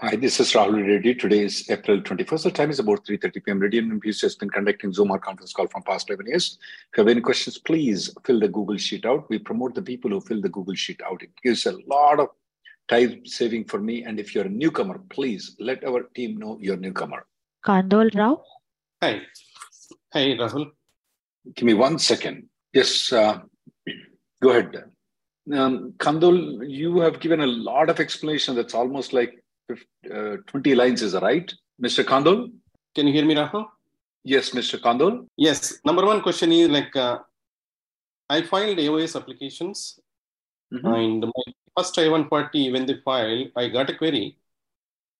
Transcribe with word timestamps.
Hi, 0.00 0.14
this 0.14 0.38
is 0.38 0.52
Rahul 0.52 0.86
Reddy. 0.86 1.12
Today 1.12 1.40
is 1.40 1.68
April 1.68 2.00
21st. 2.00 2.44
The 2.44 2.50
time 2.52 2.70
is 2.70 2.78
about 2.78 3.04
3.30 3.04 3.44
p.m. 3.44 3.58
Reddy 3.58 3.78
and 3.78 4.00
MPC 4.00 4.22
has 4.22 4.36
been 4.36 4.48
conducting 4.48 4.92
Zoom 4.92 5.10
or 5.10 5.18
conference 5.18 5.52
call 5.52 5.66
from 5.66 5.82
past 5.82 6.08
11 6.08 6.28
years. 6.28 6.56
If 6.92 6.98
you 6.98 7.00
have 7.00 7.10
any 7.10 7.20
questions, 7.20 7.58
please 7.58 8.08
fill 8.24 8.38
the 8.38 8.46
Google 8.46 8.76
Sheet 8.76 9.04
out. 9.04 9.28
We 9.28 9.40
promote 9.40 9.74
the 9.74 9.82
people 9.82 10.12
who 10.12 10.20
fill 10.20 10.40
the 10.40 10.50
Google 10.50 10.76
Sheet 10.76 11.00
out. 11.04 11.24
It 11.24 11.30
gives 11.42 11.66
a 11.66 11.76
lot 11.88 12.20
of 12.20 12.28
time 12.86 13.26
saving 13.26 13.64
for 13.64 13.80
me. 13.80 14.04
And 14.04 14.20
if 14.20 14.36
you're 14.36 14.46
a 14.46 14.48
newcomer, 14.48 15.00
please 15.10 15.56
let 15.58 15.82
our 15.82 16.04
team 16.14 16.36
know 16.36 16.58
you're 16.60 16.76
a 16.76 16.80
newcomer. 16.80 17.26
Kandol 17.66 18.16
Rao. 18.16 18.44
Hi. 19.02 19.22
Hi, 20.14 20.20
Rahul. 20.20 20.70
Give 21.56 21.66
me 21.66 21.74
one 21.74 21.98
second. 21.98 22.48
Yes, 22.72 23.12
uh, 23.12 23.40
go 24.40 24.50
ahead. 24.50 24.84
Um, 25.52 25.94
Kandol, 25.98 26.64
you 26.70 27.00
have 27.00 27.18
given 27.18 27.40
a 27.40 27.48
lot 27.48 27.90
of 27.90 27.98
explanation 27.98 28.54
that's 28.54 28.74
almost 28.74 29.12
like 29.12 29.42
uh, 29.70 30.36
20 30.46 30.74
lines 30.74 31.02
is 31.02 31.14
right 31.26 31.52
mr 31.86 32.04
kandol 32.10 32.38
can 32.94 33.06
you 33.06 33.12
hear 33.16 33.26
me 33.30 33.34
rahul 33.40 33.64
yes 34.32 34.50
mr 34.58 34.78
kandol 34.84 35.14
yes 35.46 35.60
number 35.88 36.04
one 36.10 36.20
question 36.26 36.52
is 36.58 36.68
like 36.76 36.94
uh, 37.06 37.18
i 38.36 38.40
filed 38.50 38.78
aos 38.84 39.14
applications 39.20 39.78
mm-hmm. 40.74 40.94
and 41.00 41.20
my 41.34 41.46
first 41.76 41.98
i-140 42.04 42.64
when 42.74 42.86
they 42.88 42.98
filed 43.08 43.46
i 43.62 43.68
got 43.76 43.92
a 43.92 43.96
query 44.00 44.26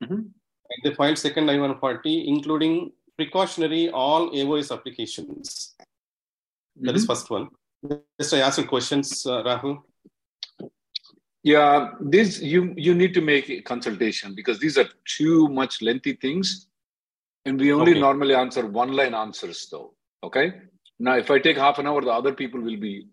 mm-hmm. 0.02 0.22
and 0.70 0.78
they 0.84 0.94
filed 1.00 1.18
second 1.26 1.50
i-140 1.54 2.16
including 2.34 2.74
precautionary 3.18 3.84
all 3.90 4.24
aos 4.40 4.70
applications 4.76 5.46
mm-hmm. 5.48 6.86
that 6.86 6.96
is 6.96 7.04
mm-hmm. 7.04 7.12
first 7.12 7.30
one 7.36 7.46
just 8.20 8.34
i 8.38 8.42
ask 8.48 8.66
questions 8.74 9.10
uh, 9.32 9.42
rahul 9.50 9.76
yeah, 11.48 11.92
this 12.14 12.40
you 12.52 12.74
you 12.76 12.94
need 12.94 13.14
to 13.14 13.22
make 13.32 13.48
a 13.48 13.60
consultation 13.62 14.34
because 14.38 14.58
these 14.58 14.76
are 14.80 14.88
too 15.16 15.48
much 15.48 15.80
lengthy 15.88 16.14
things, 16.24 16.66
and 17.46 17.58
we 17.58 17.72
only 17.72 17.92
okay. 17.92 18.00
normally 18.06 18.34
answer 18.34 18.66
one 18.66 18.92
line 19.00 19.14
answers 19.14 19.66
though. 19.70 19.94
Okay. 20.22 20.46
Now, 20.98 21.14
if 21.16 21.30
I 21.30 21.38
take 21.38 21.56
half 21.56 21.78
an 21.78 21.86
hour, 21.86 22.00
the 22.02 22.10
other 22.20 22.34
people 22.40 22.60
will 22.60 22.76
be 22.76 23.06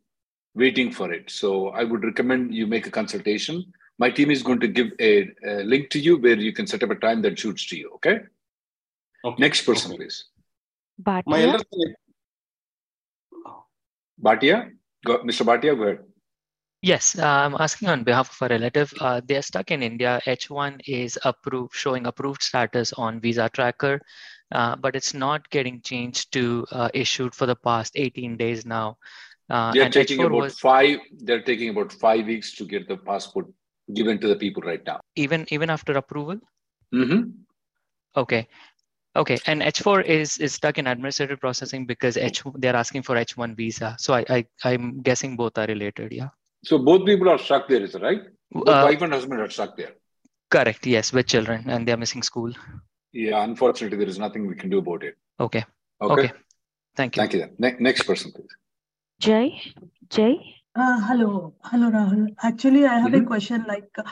waiting 0.56 0.91
for 0.91 1.13
it. 1.13 1.29
So 1.29 1.69
I 1.69 1.84
would 1.84 2.03
recommend 2.03 2.53
you 2.53 2.66
make 2.68 2.88
a 2.88 2.91
consultation. 2.91 3.63
My 4.00 4.09
team 4.09 4.31
is 4.31 4.41
going 4.44 4.59
to 4.62 4.67
give 4.67 4.88
a, 5.00 5.12
a 5.47 5.63
link 5.73 5.90
to 5.91 6.00
you 6.00 6.17
where 6.17 6.40
you 6.47 6.52
can 6.52 6.67
set 6.67 6.84
up 6.84 6.90
a 6.90 6.96
time 6.96 7.22
that 7.22 7.40
suits 7.40 7.67
to 7.67 7.78
you. 7.78 7.91
Okay. 7.96 8.19
okay. 9.23 9.41
Next 9.46 9.62
person, 9.62 9.91
okay. 9.91 9.97
please. 10.00 10.25
Bhatia. 11.02 11.23
My 11.28 11.41
Bhatia, 14.28 14.72
go, 15.06 15.19
Mr. 15.19 15.46
Bhatia, 15.46 15.78
go 15.78 15.84
ahead. 15.84 16.00
Yes, 16.85 17.18
uh, 17.18 17.25
I'm 17.25 17.56
asking 17.59 17.88
on 17.90 18.03
behalf 18.03 18.29
of 18.29 18.46
a 18.46 18.53
relative. 18.53 18.94
Uh, 19.00 19.19
they're 19.25 19.41
stuck 19.41 19.72
in 19.72 19.81
India. 19.81 20.22
H1 20.28 20.81
is 20.85 21.18
approved, 21.25 21.73
showing 21.73 22.06
approved 22.06 22.44
status 22.44 22.94
on 22.94 23.19
Visa 23.19 23.50
Tracker, 23.51 24.00
uh, 24.51 24.75
but 24.75 24.96
it's 24.96 25.16
not 25.16 25.50
getting 25.50 25.81
changed 25.81 26.31
to 26.34 26.63
uh, 26.72 26.90
issued 26.94 27.34
for 27.34 27.47
the 27.47 27.56
past 27.56 27.94
18 27.96 28.38
days 28.38 28.68
now. 28.68 29.00
Uh, 29.50 29.72
they're 29.72 29.90
taking 29.90 30.19
H4 30.19 30.25
about 30.28 30.44
was, 30.44 30.59
five. 30.59 31.00
They're 31.12 31.41
taking 31.41 31.69
about 31.69 31.91
five 31.91 32.28
weeks 32.28 32.53
to 32.57 32.68
get 32.68 32.88
the 32.88 32.97
passport 32.97 33.47
given 33.91 34.19
to 34.19 34.28
the 34.28 34.35
people 34.35 34.62
right 34.62 34.85
now. 34.85 35.00
Even 35.16 35.47
even 35.50 35.72
after 35.72 35.94
approval. 35.94 36.38
Mm-hmm. 36.94 37.29
Okay. 38.16 38.47
Okay, 39.16 39.40
and 39.47 39.63
H4 39.63 40.06
is 40.06 40.38
is 40.38 40.53
stuck 40.53 40.78
in 40.78 40.85
administrative 40.85 41.40
processing 41.40 41.88
because 41.88 42.16
H 42.16 42.44
they're 42.53 42.75
asking 42.75 43.02
for 43.02 43.16
H1 43.16 43.56
visa. 43.57 43.96
So 43.97 44.13
I, 44.13 44.25
I 44.29 44.46
I'm 44.63 45.02
guessing 45.02 45.35
both 45.35 45.57
are 45.57 45.66
related. 45.66 46.12
Yeah. 46.12 46.29
So 46.66 46.80
both 46.80 47.06
people 47.06 47.30
are 47.30 47.38
stuck 47.38 47.68
there, 47.68 47.81
is 47.81 47.94
it 47.96 48.02
right? 48.02 48.22
Both 48.52 48.68
uh, 48.68 48.81
wife 48.86 49.02
and 49.02 49.14
husband 49.14 49.40
are 49.42 49.50
stuck 49.50 49.78
there. 49.78 49.94
Correct. 50.50 50.86
Yes, 50.86 51.14
with 51.14 51.28
children, 51.28 51.66
and 51.68 51.88
they 51.88 51.92
are 51.92 51.98
missing 51.98 52.24
school. 52.24 52.52
Yeah, 53.12 53.44
unfortunately, 53.44 53.98
there 53.98 54.08
is 54.08 54.20
nothing 54.20 54.48
we 54.48 54.56
can 54.56 54.70
do 54.70 54.80
about 54.80 55.03
it. 55.03 55.16
Okay. 55.40 55.64
Okay. 56.02 56.14
okay. 56.14 56.31
Thank 56.96 57.16
you. 57.16 57.22
Thank 57.22 57.34
you. 57.34 57.50
Ne- 57.59 57.78
next 57.80 58.03
person, 58.03 58.31
please. 58.31 58.56
Jay. 59.20 59.62
Jay. 60.09 60.38
Uh, 60.76 61.00
hello, 61.02 61.53
hello, 61.64 61.90
Rahul. 61.90 62.36
Actually, 62.42 62.86
I 62.86 63.00
have 63.00 63.12
mm-hmm. 63.12 63.24
a 63.24 63.28
question. 63.28 63.66
Like, 63.68 63.90
uh, 63.97 64.03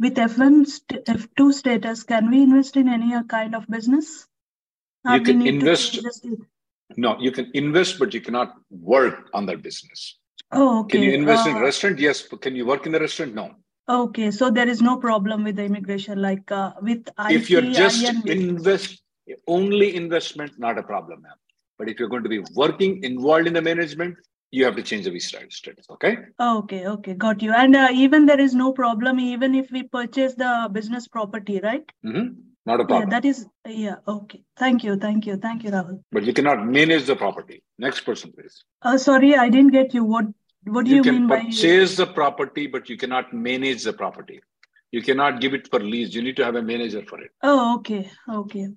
with 0.00 0.16
F1, 0.16 0.66
st- 0.66 1.04
F2 1.04 1.52
status, 1.52 2.02
can 2.02 2.30
we 2.30 2.42
invest 2.42 2.76
in 2.76 2.88
any 2.88 3.12
kind 3.28 3.54
of 3.54 3.68
business? 3.68 4.26
You 5.04 5.20
can 5.20 5.46
invest. 5.46 6.00
No, 6.96 7.16
you 7.20 7.30
can 7.32 7.50
invest, 7.54 7.98
but 7.98 8.14
you 8.14 8.20
cannot 8.20 8.54
work 8.70 9.28
on 9.32 9.46
that 9.46 9.62
business. 9.62 10.18
Oh, 10.52 10.80
okay. 10.80 10.98
Can 10.98 11.02
you 11.06 11.12
invest 11.12 11.46
uh, 11.46 11.50
in 11.50 11.56
restaurant? 11.58 11.98
Yes. 11.98 12.22
Can 12.22 12.56
you 12.56 12.66
work 12.66 12.86
in 12.86 12.92
the 12.92 13.00
restaurant? 13.00 13.34
No. 13.34 13.54
Okay, 13.88 14.30
so 14.30 14.50
there 14.50 14.68
is 14.68 14.82
no 14.82 14.98
problem 14.98 15.44
with 15.44 15.56
the 15.56 15.64
immigration, 15.64 16.20
like 16.20 16.52
uh, 16.52 16.72
with 16.82 17.08
if 17.30 17.48
you're 17.48 17.62
just 17.62 18.04
invest 18.26 19.02
only 19.46 19.96
investment, 19.96 20.52
not 20.58 20.78
a 20.78 20.82
problem, 20.82 21.22
ma'am. 21.22 21.32
But 21.78 21.88
if 21.88 21.98
you're 21.98 22.08
going 22.08 22.22
to 22.22 22.28
be 22.28 22.40
working 22.54 23.02
involved 23.02 23.46
in 23.46 23.54
the 23.54 23.62
management, 23.62 24.16
you 24.50 24.64
have 24.64 24.76
to 24.76 24.82
change 24.82 25.04
the 25.04 25.10
visa 25.10 25.38
status. 25.48 25.86
Okay. 25.90 26.18
Okay. 26.40 26.86
Okay. 26.86 27.14
Got 27.14 27.42
you. 27.42 27.52
And 27.52 27.76
uh, 27.76 27.88
even 27.92 28.26
there 28.26 28.40
is 28.40 28.54
no 28.54 28.72
problem, 28.72 29.20
even 29.20 29.54
if 29.54 29.70
we 29.70 29.84
purchase 29.84 30.34
the 30.34 30.68
business 30.72 31.06
property, 31.08 31.60
right? 31.62 31.90
Mm-hmm. 32.04 32.40
Not 32.68 32.80
a 32.80 32.84
problem. 32.84 33.08
Yeah, 33.08 33.20
that 33.20 33.24
is 33.24 33.46
yeah. 33.66 33.96
Okay. 34.06 34.42
Thank 34.62 34.84
you. 34.84 34.96
Thank 35.04 35.26
you. 35.26 35.36
Thank 35.44 35.64
you, 35.64 35.70
Rahul. 35.70 36.02
But 36.12 36.24
you 36.24 36.34
cannot 36.38 36.66
manage 36.66 37.06
the 37.10 37.16
property. 37.16 37.62
Next 37.78 38.02
person, 38.08 38.32
please. 38.32 38.62
Uh, 38.82 38.98
sorry, 38.98 39.30
I 39.44 39.48
didn't 39.54 39.72
get 39.76 39.94
you. 39.94 40.04
What 40.04 40.26
what 40.64 40.84
do 40.84 40.90
you, 40.90 41.02
you 41.02 41.12
mean 41.12 41.28
by 41.28 41.38
purchase 41.44 41.96
the 41.96 42.06
property, 42.06 42.66
but 42.66 42.90
you 42.90 42.98
cannot 42.98 43.32
manage 43.32 43.84
the 43.84 43.94
property. 43.94 44.40
You 44.90 45.02
cannot 45.02 45.40
give 45.40 45.54
it 45.54 45.70
for 45.70 45.80
lease. 45.80 46.14
You 46.14 46.22
need 46.22 46.36
to 46.36 46.44
have 46.44 46.56
a 46.56 46.62
manager 46.62 47.02
for 47.08 47.20
it. 47.22 47.30
Oh, 47.42 47.76
okay. 47.78 48.10
Okay. 48.40 48.68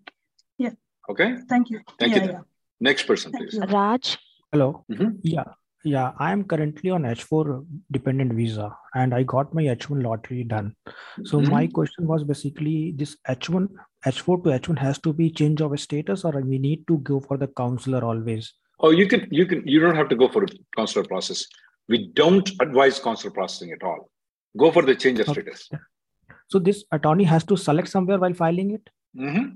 Yeah. 0.57 0.71
Okay. 1.09 1.29
Thank 1.49 1.69
you. 1.69 1.81
Thank 1.99 2.15
yeah, 2.15 2.23
you. 2.23 2.31
Yeah. 2.31 2.39
Next 2.79 3.03
person, 3.03 3.33
Thank 3.33 3.49
please. 3.49 3.59
You. 3.59 3.75
Raj. 3.75 4.17
Hello. 4.53 4.85
Mm-hmm. 4.89 5.09
Yeah. 5.23 5.43
Yeah, 5.83 6.11
I 6.19 6.31
am 6.31 6.43
currently 6.43 6.91
on 6.91 7.03
H4 7.03 7.65
dependent 7.91 8.33
visa 8.33 8.75
and 8.93 9.15
I 9.15 9.23
got 9.23 9.53
my 9.53 9.63
H1 9.63 10.03
lottery 10.03 10.43
done. 10.43 10.75
So 11.23 11.39
mm-hmm. 11.39 11.51
my 11.51 11.67
question 11.67 12.05
was 12.05 12.23
basically 12.23 12.93
this 12.95 13.17
H1 13.27 13.67
H4 14.05 14.43
to 14.43 14.49
H1 14.49 14.77
has 14.77 14.99
to 14.99 15.13
be 15.13 15.31
change 15.31 15.61
of 15.61 15.79
status 15.79 16.23
or 16.23 16.31
we 16.41 16.59
need 16.59 16.87
to 16.87 16.99
go 16.99 17.19
for 17.19 17.37
the 17.37 17.47
consular 17.47 18.03
always? 18.03 18.53
Oh, 18.79 18.91
you 18.91 19.07
can 19.07 19.27
you 19.31 19.45
can 19.45 19.67
you 19.67 19.79
don't 19.79 19.95
have 19.95 20.09
to 20.09 20.15
go 20.15 20.27
for 20.27 20.43
a 20.43 20.47
consular 20.75 21.07
process. 21.07 21.45
We 21.87 22.11
don't 22.13 22.49
advise 22.59 22.99
consular 22.99 23.33
processing 23.33 23.71
at 23.71 23.83
all. 23.83 24.09
Go 24.57 24.71
for 24.71 24.83
the 24.83 24.95
change 24.95 25.19
of 25.19 25.29
okay. 25.29 25.41
status. 25.41 25.69
So 26.47 26.59
this 26.59 26.83
attorney 26.91 27.23
has 27.23 27.43
to 27.45 27.57
select 27.57 27.87
somewhere 27.87 28.19
while 28.19 28.33
filing 28.33 28.71
it, 28.71 28.89
mm-hmm. 29.15 29.49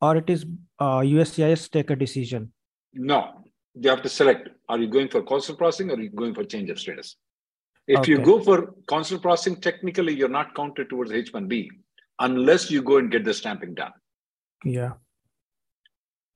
or 0.00 0.16
it 0.16 0.30
is 0.30 0.46
uh, 0.78 1.00
USCIS 1.00 1.70
take 1.70 1.90
a 1.90 1.96
decision. 1.96 2.52
No, 2.92 3.43
you 3.74 3.90
have 3.90 4.02
to 4.02 4.08
select. 4.08 4.48
Are 4.68 4.78
you 4.78 4.88
going 4.88 5.08
for 5.08 5.22
consular 5.22 5.56
processing 5.58 5.90
or 5.90 5.94
are 5.94 6.00
you 6.00 6.10
going 6.10 6.34
for 6.34 6.44
change 6.44 6.70
of 6.70 6.78
status? 6.78 7.16
If 7.86 8.00
okay. 8.00 8.12
you 8.12 8.18
go 8.18 8.40
for 8.40 8.74
consular 8.86 9.20
processing, 9.20 9.60
technically 9.60 10.14
you're 10.14 10.28
not 10.28 10.54
counted 10.54 10.88
towards 10.88 11.10
H1B 11.10 11.68
unless 12.20 12.70
you 12.70 12.82
go 12.82 12.98
and 12.98 13.10
get 13.10 13.24
the 13.24 13.34
stamping 13.34 13.74
done. 13.74 13.92
Yeah. 14.64 14.92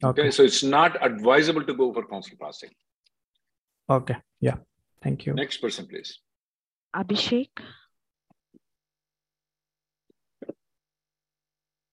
Okay. 0.05 0.23
okay. 0.23 0.31
So 0.31 0.43
it's 0.43 0.63
not 0.63 1.03
advisable 1.05 1.65
to 1.65 1.75
go 1.75 1.93
for 1.93 2.05
consular 2.05 2.37
processing. 2.39 2.75
Okay. 3.89 4.17
Yeah. 4.41 4.57
Thank 5.03 5.27
you. 5.27 5.35
Next 5.35 5.59
person, 5.59 5.87
please. 5.87 6.19
Abhishek. 6.95 7.49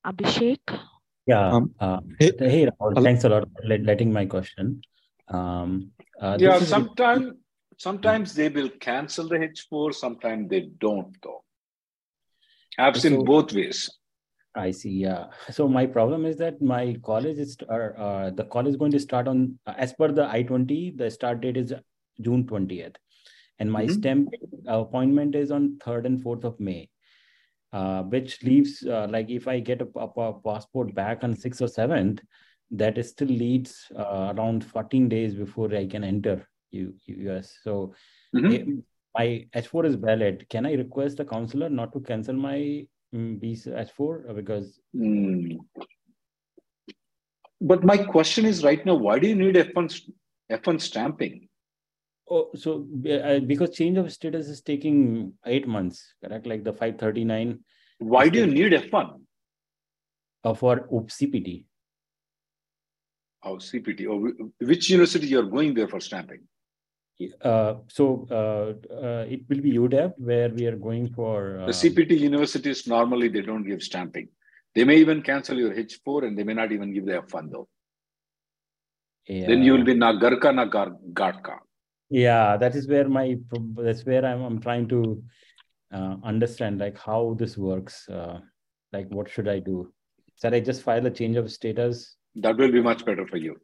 Abhishek. 0.06 0.80
Yeah. 1.26 1.50
Um, 1.50 1.74
uh, 1.80 2.00
hey, 2.20 2.32
hey 2.38 2.68
Rahul, 2.68 3.04
thanks 3.04 3.24
a 3.24 3.30
lot 3.30 3.48
for 3.56 3.78
letting 3.78 4.12
my 4.12 4.26
question. 4.26 4.82
Um, 5.28 5.92
uh, 6.22 6.38
yeah, 6.40 6.60
sometimes 6.60 7.34
sometimes 7.78 8.34
they 8.34 8.50
will 8.50 8.70
cancel 8.70 9.28
the 9.28 9.36
H4, 9.36 9.94
sometimes 9.94 10.50
they 10.50 10.70
don't 10.80 11.16
though. 11.22 11.44
I've 12.78 13.00
seen 13.00 13.16
so, 13.20 13.24
both 13.24 13.54
ways. 13.54 13.90
I 14.56 14.72
see. 14.72 14.92
Yeah. 14.92 15.26
So 15.52 15.68
my 15.68 15.86
problem 15.86 16.26
is 16.26 16.38
that 16.38 16.62
my 16.62 16.96
college 17.04 17.38
is 17.38 17.58
or 17.68 17.98
uh, 18.00 18.30
the 18.30 18.46
college 18.46 18.70
is 18.70 18.78
going 18.78 18.92
to 18.92 19.00
start 19.00 19.28
on 19.28 19.60
uh, 19.66 19.74
as 19.78 19.94
per 19.94 20.12
the 20.12 20.30
I 20.30 20.44
twenty. 20.44 20.92
The 20.96 21.12
start 21.12 21.42
date 21.42 21.58
is 21.58 21.74
June 22.22 22.48
twentieth, 22.48 22.96
and 23.60 23.72
my 23.72 23.84
mm-hmm. 23.84 23.94
STEM 23.94 24.30
appointment 24.68 25.36
is 25.36 25.52
on 25.52 25.78
third 25.84 26.06
and 26.06 26.22
fourth 26.22 26.46
of 26.46 26.60
May, 26.60 26.90
uh, 27.74 28.04
which 28.04 28.44
leaves 28.44 28.84
uh, 28.88 29.08
like 29.10 29.30
if 29.30 29.48
I 29.48 29.60
get 29.60 29.82
a, 29.82 29.88
a, 29.96 30.06
a, 30.06 30.40
passport 30.42 30.96
back 30.96 31.24
on 31.24 31.36
sixth 31.36 31.62
or 31.62 31.68
seventh, 31.68 32.22
that 32.72 33.04
still 33.06 33.28
leads 33.28 33.92
uh, 33.96 34.34
around 34.36 34.64
fourteen 34.66 35.08
days 35.10 35.36
before 35.36 35.74
I 35.76 35.86
can 35.88 36.04
enter 36.04 36.48
U- 36.72 36.94
US. 37.08 37.58
So. 37.64 37.94
Mm-hmm. 38.36 38.80
my 39.18 39.46
H4 39.56 39.86
is 39.86 39.96
valid. 39.96 40.46
Can 40.50 40.66
I 40.66 40.74
request 40.74 41.16
the 41.16 41.24
counselor 41.24 41.70
not 41.70 41.94
to 41.94 42.02
cancel 42.02 42.36
my 42.36 42.86
Mm, 43.16 43.40
H4 43.42 44.30
uh, 44.30 44.34
because. 44.34 44.80
Mm. 44.96 45.60
But 47.62 47.84
my 47.84 47.98
question 47.98 48.46
is 48.46 48.64
right 48.64 48.86
now, 48.86 48.96
why 48.96 49.20
do 49.20 49.28
you 49.28 49.36
need 49.36 49.56
F1, 49.56 50.10
F1 50.52 50.82
stamping? 50.82 51.48
Oh, 52.30 52.50
so 52.56 52.88
uh, 53.10 53.40
because 53.40 53.70
change 53.70 53.98
of 53.98 54.12
status 54.12 54.48
is 54.48 54.62
taking 54.62 55.34
eight 55.46 55.68
months, 55.68 56.14
correct? 56.24 56.46
Like 56.46 56.64
the 56.64 56.74
539. 56.74 57.60
Why 58.00 58.30
do 58.30 58.40
you 58.40 58.48
need 58.48 58.74
F1? 58.74 59.22
Uh, 60.44 60.54
for 60.54 60.88
CPT. 60.90 61.64
Oh, 63.46 63.58
CPT. 63.58 64.08
Oh, 64.10 64.50
which 64.60 64.90
university 64.90 65.28
you're 65.28 65.44
going 65.44 65.74
there 65.76 65.88
for 65.88 66.00
stamping? 66.00 66.42
Uh, 67.42 67.76
so 67.88 68.28
uh, 68.30 68.94
uh, 68.94 69.26
it 69.30 69.42
will 69.48 69.62
be 69.62 69.74
UW 69.74 70.14
where 70.18 70.50
we 70.50 70.66
are 70.66 70.76
going 70.76 71.14
for 71.14 71.64
the 71.66 71.72
CPT 71.72 72.20
universities. 72.20 72.88
Normally, 72.88 73.30
they 73.30 73.42
don't 73.42 73.64
give 73.64 73.82
stamping. 73.82 74.28
They 74.74 74.84
may 74.84 74.98
even 74.98 75.22
cancel 75.22 75.58
your 75.58 75.74
H4, 75.74 76.28
and 76.28 76.38
they 76.38 76.44
may 76.44 76.54
not 76.54 76.74
even 76.74 76.94
give 76.94 77.06
the 77.06 77.22
F1 77.22 77.52
though. 77.52 77.70
Yeah. 79.28 79.48
Then 79.48 79.64
you 79.64 79.74
will 79.74 79.86
be 79.86 79.94
Nagarka 79.94 80.52
Nagarka. 80.52 81.60
Yeah, 82.10 82.58
that 82.58 82.76
is 82.76 82.88
where 82.88 83.08
my 83.08 83.38
that's 83.76 84.06
where 84.06 84.26
I'm 84.26 84.42
I'm 84.44 84.62
trying 84.62 84.88
to 84.90 85.24
uh, 85.94 86.16
understand 86.24 86.80
like 86.80 86.98
how 86.98 87.36
this 87.40 87.58
works. 87.58 88.10
Uh, 88.10 88.40
like 88.92 89.08
what 89.10 89.30
should 89.30 89.48
I 89.48 89.60
do? 89.60 89.92
Should 90.42 90.54
I 90.54 90.60
just 90.60 90.84
file 90.84 91.06
a 91.06 91.12
change 91.12 91.38
of 91.38 91.52
status? 91.52 92.18
That 92.36 92.58
will 92.58 92.72
be 92.72 92.82
much 92.82 93.06
better 93.06 93.26
for 93.26 93.38
you. 93.38 93.56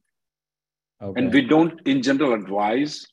Okay. 1.02 1.22
And 1.22 1.34
we 1.34 1.42
don't, 1.42 1.80
in 1.86 2.02
general, 2.02 2.34
advise 2.34 3.06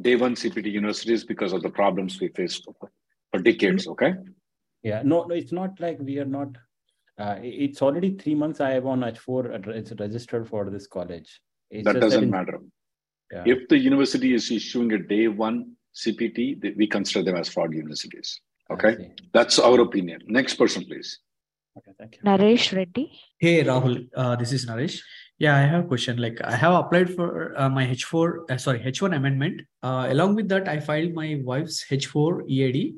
day 0.00 0.16
one 0.16 0.34
CPT 0.34 0.72
universities 0.72 1.24
because 1.24 1.52
of 1.52 1.62
the 1.62 1.70
problems 1.70 2.20
we 2.20 2.28
faced 2.28 2.64
for, 2.64 2.90
for 3.30 3.40
decades. 3.40 3.86
Okay. 3.86 4.14
Yeah. 4.82 5.02
No, 5.04 5.24
no, 5.24 5.34
it's 5.34 5.52
not 5.52 5.78
like 5.80 5.98
we 6.00 6.18
are 6.18 6.24
not. 6.24 6.48
Uh, 7.18 7.36
it's 7.40 7.82
already 7.82 8.14
three 8.14 8.34
months. 8.34 8.60
I 8.60 8.70
have 8.70 8.86
on 8.86 9.00
H4. 9.00 9.68
It's 9.68 9.92
registered 9.98 10.48
for 10.48 10.68
this 10.70 10.86
college. 10.86 11.40
It's 11.70 11.84
that 11.84 12.00
doesn't 12.00 12.20
that 12.20 12.24
in, 12.24 12.30
matter. 12.30 12.58
Yeah. 13.32 13.42
If 13.46 13.68
the 13.68 13.78
university 13.78 14.34
is 14.34 14.50
issuing 14.50 14.92
a 14.92 14.98
day 14.98 15.28
one 15.28 15.72
CPT, 15.94 16.76
we 16.76 16.86
consider 16.86 17.24
them 17.24 17.36
as 17.36 17.48
fraud 17.48 17.72
universities. 17.72 18.40
Okay. 18.70 19.12
That's 19.32 19.58
our 19.58 19.80
opinion. 19.80 20.20
Next 20.26 20.54
person, 20.54 20.84
please. 20.84 21.20
Okay, 21.78 21.92
thank 21.98 22.16
you. 22.16 22.22
Naresh 22.22 22.74
Reddy. 22.74 23.12
Hey, 23.38 23.62
Rahul. 23.62 24.08
Uh, 24.14 24.34
this 24.36 24.52
is 24.52 24.66
Naresh. 24.66 25.00
Yeah, 25.38 25.56
I 25.56 25.60
have 25.60 25.84
a 25.84 25.86
question. 25.86 26.16
Like 26.16 26.40
I 26.42 26.56
have 26.56 26.72
applied 26.72 27.14
for 27.14 27.58
uh, 27.60 27.68
my 27.68 27.86
H4, 27.86 28.50
uh, 28.50 28.56
sorry, 28.56 28.80
H1 28.80 29.14
amendment. 29.14 29.60
Uh, 29.82 30.06
along 30.08 30.36
with 30.36 30.48
that, 30.48 30.68
I 30.68 30.80
filed 30.80 31.12
my 31.12 31.38
wife's 31.44 31.84
H4 31.90 32.48
EAD, 32.48 32.94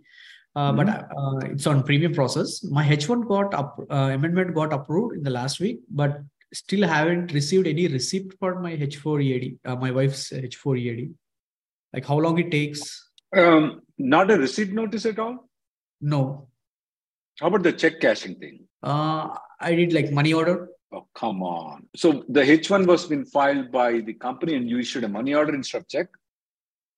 uh, 0.54 0.72
mm-hmm. 0.72 0.76
but 0.76 0.88
uh, 0.88 1.52
it's 1.52 1.66
on 1.66 1.82
premium 1.82 2.14
process. 2.14 2.62
My 2.62 2.86
H1 2.86 3.26
got 3.26 3.52
up, 3.54 3.80
uh, 3.90 4.10
amendment 4.12 4.54
got 4.54 4.72
approved 4.72 5.16
in 5.16 5.24
the 5.24 5.31
last 5.31 5.58
week, 5.58 5.81
but 5.90 6.20
still 6.54 6.86
haven't 6.86 7.32
received 7.32 7.66
any 7.66 7.88
receipt 7.88 8.32
for 8.38 8.60
my 8.60 8.76
H4 8.76 9.22
EAD, 9.22 9.58
my 9.81 9.90
wife's 9.90 10.31
H4 10.31 10.78
EAD. 10.78 11.14
Like 11.92 12.06
how 12.06 12.19
long 12.19 12.38
it 12.38 12.52
takes? 12.52 13.10
Um, 13.36 13.81
not 13.98 14.31
a 14.31 14.38
receipt 14.38 14.72
notice 14.72 15.04
at 15.06 15.19
all. 15.19 15.48
No. 16.00 16.48
How 17.40 17.48
about 17.48 17.64
the 17.64 17.72
check 17.72 18.00
cashing 18.00 18.36
thing? 18.36 18.68
Uh, 18.82 19.36
I 19.60 19.75
did 19.75 19.92
like 19.92 20.12
money 20.12 20.32
order. 20.32 20.69
Oh, 20.92 21.06
come 21.14 21.42
on. 21.42 21.86
So 21.96 22.25
the 22.28 22.40
H1 22.40 22.86
was 22.86 23.06
been 23.06 23.25
filed 23.26 23.70
by 23.70 24.00
the 24.00 24.14
company 24.14 24.54
and 24.54 24.69
you 24.69 24.78
issued 24.78 25.04
a 25.04 25.08
money 25.08 25.34
order 25.34 25.54
instead 25.54 25.82
of 25.82 25.88
check? 25.88 26.08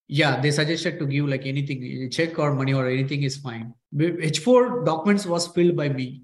Yeah, 0.07 0.41
they 0.41 0.51
suggested 0.51 0.99
to 0.99 1.07
give 1.07 1.29
like 1.29 1.47
anything, 1.47 2.11
check 2.11 2.39
or 2.39 2.55
money 2.55 2.73
or 2.75 2.89
anything 2.89 3.23
is 3.23 3.37
fine. 3.37 3.75
H4 3.97 4.85
documents 4.85 5.27
was 5.27 5.49
filled 5.49 5.77
by 5.77 5.89
me 5.89 6.23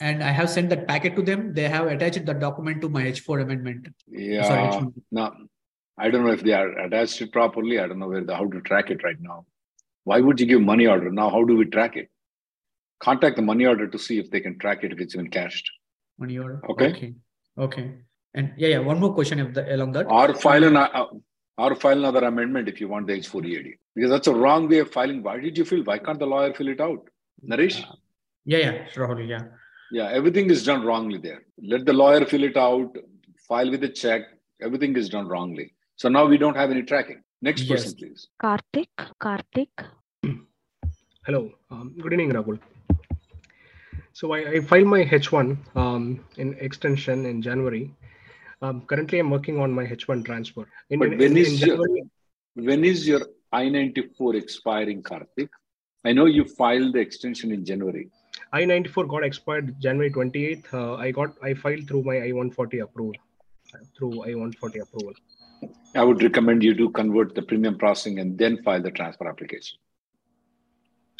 and 0.00 0.22
I 0.22 0.30
have 0.30 0.50
sent 0.50 0.70
that 0.70 0.88
packet 0.88 1.14
to 1.16 1.22
them. 1.22 1.52
They 1.54 1.68
have 1.68 1.86
attached 1.86 2.24
the 2.26 2.34
document 2.34 2.80
to 2.82 2.88
my 2.88 3.02
H4 3.02 3.42
amendment. 3.42 3.88
Yeah. 4.08 4.72
Sorry, 4.72 4.92
no, 5.10 5.32
I 5.98 6.10
don't 6.10 6.24
know 6.24 6.32
if 6.32 6.42
they 6.42 6.52
are 6.52 6.70
attached 6.80 7.20
it 7.22 7.32
properly. 7.32 7.78
I 7.78 7.86
don't 7.86 7.98
know 7.98 8.08
where 8.08 8.24
the, 8.24 8.34
how 8.34 8.46
to 8.46 8.60
track 8.60 8.90
it 8.90 9.04
right 9.04 9.20
now. 9.20 9.46
Why 10.04 10.20
would 10.20 10.40
you 10.40 10.46
give 10.46 10.60
money 10.60 10.86
order? 10.86 11.10
Now, 11.10 11.30
how 11.30 11.44
do 11.44 11.56
we 11.56 11.64
track 11.64 11.96
it? 11.96 12.10
Contact 13.04 13.36
the 13.36 13.42
money 13.42 13.66
order 13.66 13.86
to 13.86 13.98
see 13.98 14.18
if 14.18 14.30
they 14.30 14.40
can 14.40 14.58
track 14.58 14.82
it 14.82 14.92
if 14.92 14.98
it's 14.98 15.14
been 15.14 15.28
cashed. 15.28 15.70
Money 16.18 16.38
order. 16.38 16.60
okay. 16.70 16.90
Okay. 16.90 17.14
Okay. 17.66 17.86
And 18.34 18.52
yeah 18.56 18.68
yeah 18.74 18.78
one 18.90 18.98
more 18.98 19.12
question 19.14 19.38
if 19.40 19.52
the, 19.56 19.62
along 19.74 19.92
that. 19.92 20.06
Or 20.18 20.34
file 20.34 20.64
an 20.64 20.76
uh, 20.76 21.06
or 21.58 21.74
file 21.74 21.98
another 21.98 22.24
amendment 22.26 22.68
if 22.72 22.80
you 22.80 22.88
want 22.88 23.06
the 23.06 23.14
h4 23.18 23.44
ead 23.50 23.66
because 23.94 24.10
that's 24.14 24.30
a 24.34 24.34
wrong 24.42 24.68
way 24.68 24.78
of 24.84 24.90
filing. 24.90 25.22
Why 25.26 25.36
did 25.44 25.58
you 25.58 25.66
fill 25.70 25.84
why 25.90 25.98
can't 25.98 26.18
the 26.24 26.30
lawyer 26.34 26.54
fill 26.54 26.72
it 26.74 26.80
out? 26.80 27.02
Naresh? 27.52 27.78
Uh, 27.82 27.94
yeah 28.54 28.58
yeah 28.66 28.74
Rahul, 29.02 29.28
yeah. 29.34 29.44
Yeah 29.98 30.08
everything 30.20 30.50
is 30.56 30.64
done 30.70 30.82
wrongly 30.88 31.18
there. 31.28 31.42
Let 31.74 31.86
the 31.90 31.96
lawyer 32.02 32.24
fill 32.34 32.44
it 32.50 32.56
out 32.56 32.96
file 33.48 33.70
with 33.70 33.84
a 33.84 33.92
check 34.02 34.22
everything 34.68 34.96
is 34.96 35.08
done 35.16 35.28
wrongly. 35.28 35.68
So 35.96 36.08
now 36.08 36.24
we 36.34 36.38
don't 36.44 36.56
have 36.62 36.70
any 36.76 36.84
tracking. 36.92 37.20
Next 37.42 37.62
yes. 37.62 37.70
person 37.72 37.98
please. 37.98 38.28
Karthik 38.42 39.10
karthik. 39.26 39.88
Hello. 41.26 41.42
Um, 41.70 41.94
good 42.02 42.14
evening 42.14 42.32
rahul 42.38 42.58
so 44.14 44.32
I, 44.32 44.38
I 44.52 44.60
filed 44.60 44.86
my 44.86 45.04
H1 45.04 45.76
um, 45.76 46.24
in 46.36 46.54
extension 46.60 47.26
in 47.26 47.42
January. 47.42 47.92
Um, 48.62 48.82
currently, 48.82 49.18
I'm 49.18 49.28
working 49.28 49.60
on 49.60 49.72
my 49.72 49.84
H1 49.84 50.24
transfer. 50.24 50.66
In, 50.88 51.00
but 51.00 51.10
when 51.10 51.32
in, 51.32 51.36
is 51.36 51.60
in 51.60 51.68
your 51.68 51.86
when 52.54 52.84
is 52.84 53.08
your 53.08 53.22
I-94 53.52 54.36
expiring, 54.36 55.02
Karthik? 55.02 55.48
I 56.04 56.12
know 56.12 56.26
you 56.26 56.44
filed 56.44 56.92
the 56.92 57.00
extension 57.00 57.50
in 57.50 57.64
January. 57.64 58.08
I-94 58.52 59.08
got 59.08 59.24
expired 59.24 59.80
January 59.80 60.12
28th. 60.12 60.72
Uh, 60.72 60.94
I 60.94 61.10
got 61.10 61.34
I 61.42 61.54
filed 61.54 61.88
through 61.88 62.04
my 62.04 62.18
I-140 62.18 62.82
approval. 62.84 63.14
Through 63.98 64.22
I-140 64.22 64.82
approval. 64.82 65.14
I 65.96 66.04
would 66.04 66.22
recommend 66.22 66.62
you 66.62 66.74
to 66.76 66.90
convert 66.90 67.34
the 67.34 67.42
premium 67.42 67.78
processing 67.78 68.20
and 68.20 68.38
then 68.38 68.62
file 68.62 68.80
the 68.80 68.92
transfer 68.92 69.28
application. 69.28 69.78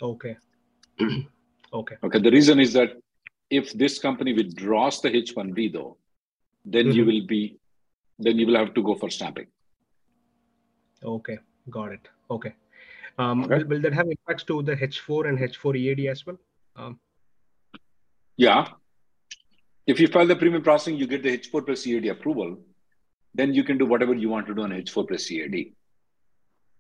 Okay. 0.01 0.37
Okay. 1.75 1.97
Okay. 2.05 2.21
The 2.21 2.31
reason 2.31 2.61
is 2.61 2.73
that 2.75 2.93
if 3.51 3.73
this 3.73 3.99
company 3.99 4.33
withdraws 4.33 5.01
the 5.01 5.11
H1B 5.11 5.73
though, 5.73 5.97
then 6.65 6.87
mm-hmm. 6.87 6.97
you 6.97 7.05
will 7.05 7.27
be, 7.27 7.59
then 8.19 8.39
you 8.39 8.47
will 8.47 8.57
have 8.57 8.75
to 8.75 8.83
go 8.83 8.95
for 8.95 9.11
stamping. 9.11 9.47
Okay. 11.05 11.39
Got 11.69 11.93
it. 11.93 12.09
Okay. 12.31 12.55
Um, 13.19 13.45
okay. 13.45 13.59
Will, 13.59 13.67
will, 13.67 13.81
that 13.83 13.93
have 13.93 14.09
impacts 14.09 14.45
to 14.45 14.63
the 14.63 14.77
H4 14.77 15.29
and 15.29 15.39
H4 15.39 15.77
EAD 15.77 16.07
as 16.11 16.25
well? 16.25 16.39
Um, 16.77 16.99
yeah. 18.37 18.69
If 19.87 20.01
you 20.01 20.09
file 20.09 20.27
the 20.27 20.37
premium 20.37 20.63
processing, 20.63 20.97
you 20.97 21.07
get 21.07 21.23
the 21.23 21.37
H4 21.37 21.67
plus 21.67 21.87
EAD 21.87 22.07
approval, 22.07 22.59
then 23.35 23.53
you 23.53 23.65
can 23.65 23.79
do 23.79 23.85
whatever 23.85 24.15
you 24.15 24.29
want 24.29 24.47
to 24.47 24.55
do 24.55 24.63
on 24.63 24.71
H4 24.71 25.09
plus 25.09 25.31
EAD. 25.31 25.75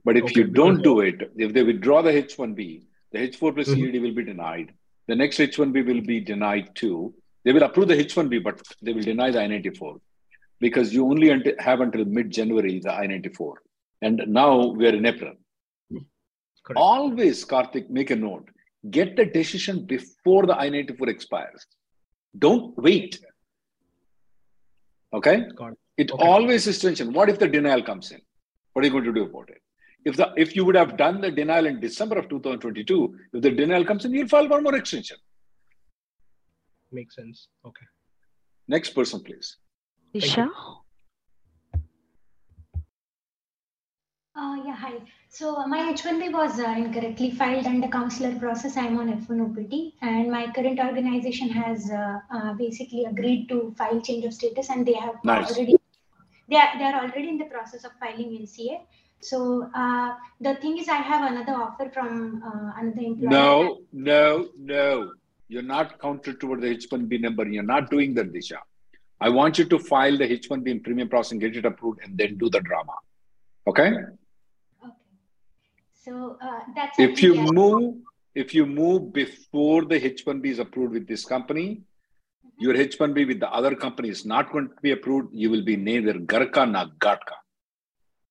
But 0.05 0.17
if 0.17 0.25
okay, 0.25 0.41
you 0.41 0.47
don't 0.47 0.83
do 0.83 1.01
it, 1.01 1.33
if 1.37 1.53
they 1.53 1.63
withdraw 1.63 2.03
the 2.03 2.11
H1B, 2.11 2.85
the 3.13 3.19
H4 3.19 3.55
plus 3.55 3.69
mm-hmm. 3.69 3.85
EAD 3.85 4.03
will 4.03 4.15
be 4.15 4.25
denied 4.25 4.73
the 5.07 5.17
next 5.17 5.39
H1B 5.39 5.87
will 5.87 6.01
be 6.01 6.21
denied 6.21 6.75
too. 6.75 7.15
They 7.45 7.53
will 7.53 7.63
approve 7.63 7.89
the 7.89 7.97
H1B, 7.97 8.43
but 8.43 8.61
they 8.81 8.93
will 8.93 9.03
deny 9.03 9.31
the 9.31 9.43
I-94 9.43 10.01
because 10.61 10.95
you 10.95 11.05
only 11.05 11.29
have 11.59 11.81
until 11.81 12.05
mid-January 12.05 12.81
the 12.81 12.93
I-94. 12.93 13.55
And 14.03 14.23
now 14.27 14.67
we're 14.67 14.95
in 14.95 15.05
April. 15.05 15.35
Hmm. 15.91 15.99
Correct. 16.65 16.79
Always, 16.79 17.45
Karthik, 17.45 17.91
make 17.91 18.11
a 18.11 18.17
note. 18.17 18.49
Get 18.91 19.17
the 19.17 19.27
decision 19.27 19.85
before 19.85 20.47
the 20.47 20.57
I-94 20.57 21.09
expires. 21.09 21.67
Don't 22.39 22.77
wait. 22.79 23.21
Okay? 25.13 25.45
It, 25.97 26.11
okay. 26.11 26.27
always 26.27 26.67
is 26.67 26.79
tension. 26.79 27.13
What 27.13 27.29
if 27.29 27.39
the 27.39 27.47
denial 27.47 27.83
comes 27.83 28.11
in? 28.11 28.21
What 28.73 28.83
are 28.83 28.87
you 28.87 28.93
going 28.93 29.05
to 29.05 29.13
do 29.13 29.25
about 29.25 29.49
it? 29.49 29.61
If 30.05 30.17
the 30.17 30.33
if 30.37 30.55
you 30.55 30.65
would 30.65 30.75
have 30.77 30.97
done 30.97 31.21
the 31.21 31.31
denial 31.31 31.67
in 31.67 31.81
December 31.81 32.19
of 32.19 32.29
2022, 32.29 33.19
if 33.33 33.43
the 33.43 33.51
denial 33.51 33.85
comes 33.85 34.05
in, 34.05 34.13
you'll 34.13 34.29
file 34.29 34.49
one 34.49 34.63
more 34.63 34.75
extension. 34.75 35.17
Makes 36.93 37.17
sense. 37.17 37.49
Okay. 37.67 37.87
Next 38.69 38.91
person, 38.91 39.21
please. 39.21 39.57
Isha. 40.13 40.49
Uh, 44.37 44.57
yeah, 44.65 44.75
hi. 44.75 44.95
So 45.29 45.65
my 45.67 45.93
H1B 45.93 46.33
was 46.33 46.59
uh, 46.59 46.75
incorrectly 46.77 47.31
filed 47.31 47.67
under 47.67 47.89
consular 47.89 48.37
process. 48.39 48.77
I'm 48.77 48.99
on 48.99 49.13
F1 49.21 49.41
OPT, 49.45 49.95
and 50.03 50.31
my 50.31 50.51
current 50.53 50.81
organization 50.81 51.49
has 51.51 51.91
uh, 51.91 52.19
uh, 52.31 52.55
basically 52.55 53.05
agreed 53.05 53.49
to 53.49 53.75
file 53.79 54.01
change 54.01 54.25
of 54.25 54.35
status, 54.35 54.71
and 54.71 54.87
they 54.87 54.95
have 54.95 55.17
nice. 55.25 55.53
already 55.53 55.77
they 56.49 56.57
are, 56.57 56.79
they 56.79 56.85
are 56.85 57.03
already 57.03 57.29
in 57.29 57.39
the 57.39 57.47
process 57.47 57.85
of 57.85 57.93
filing 57.99 58.31
LCA. 58.43 58.81
So 59.25 59.71
uh, 59.75 60.15
the 60.39 60.55
thing 60.57 60.77
is, 60.79 60.89
I 60.89 60.97
have 60.97 61.31
another 61.33 61.55
offer 61.55 61.91
from 61.93 62.43
uh, 62.45 62.79
another 62.79 63.01
employer. 63.01 63.31
No, 63.31 63.81
no, 63.93 64.49
no. 64.59 65.13
You're 65.49 65.63
not 65.63 65.99
counted 65.99 66.41
toward 66.41 66.61
the 66.61 66.77
H1B 66.77 67.21
number. 67.21 67.47
You're 67.47 67.63
not 67.63 67.91
doing 67.91 68.15
that, 68.15 68.33
Disha. 68.33 68.59
I 69.21 69.31
want 69.31 69.59
you 69.59 69.65
to 69.65 69.79
file 69.79 70.19
the 70.19 70.29
H1B 70.29 70.67
in 70.69 70.81
premium 70.81 71.09
processing, 71.09 71.39
get 71.39 71.57
it 71.57 71.65
approved, 71.65 72.01
and 72.05 72.19
then 72.19 72.37
do 72.37 72.51
the 72.51 72.61
drama. 72.61 72.93
Okay? 73.67 73.89
Okay. 73.89 74.93
So 75.95 76.37
uh, 76.43 76.61
that's 76.75 76.99
if 76.99 77.23
you 77.23 77.35
move, 77.35 77.95
if 78.35 78.55
you 78.55 78.67
move 78.67 79.13
before 79.15 79.87
the 79.87 79.99
H1B 79.99 80.47
is 80.47 80.59
approved 80.59 80.93
with 80.93 81.07
this 81.07 81.25
company, 81.25 81.81
mm-hmm. 82.47 82.63
your 82.63 82.75
H1B 82.75 83.27
with 83.27 83.41
the 83.41 83.51
other 83.51 83.75
company 83.75 84.11
is 84.11 84.27
not 84.27 84.53
going 84.53 84.69
to 84.69 84.75
be 84.83 84.91
approved. 84.91 85.29
You 85.33 85.51
will 85.51 85.65
be 85.65 85.77
neither 85.77 86.15
Garka 86.15 86.71
nor 86.71 86.87
Gatka. 86.99 87.37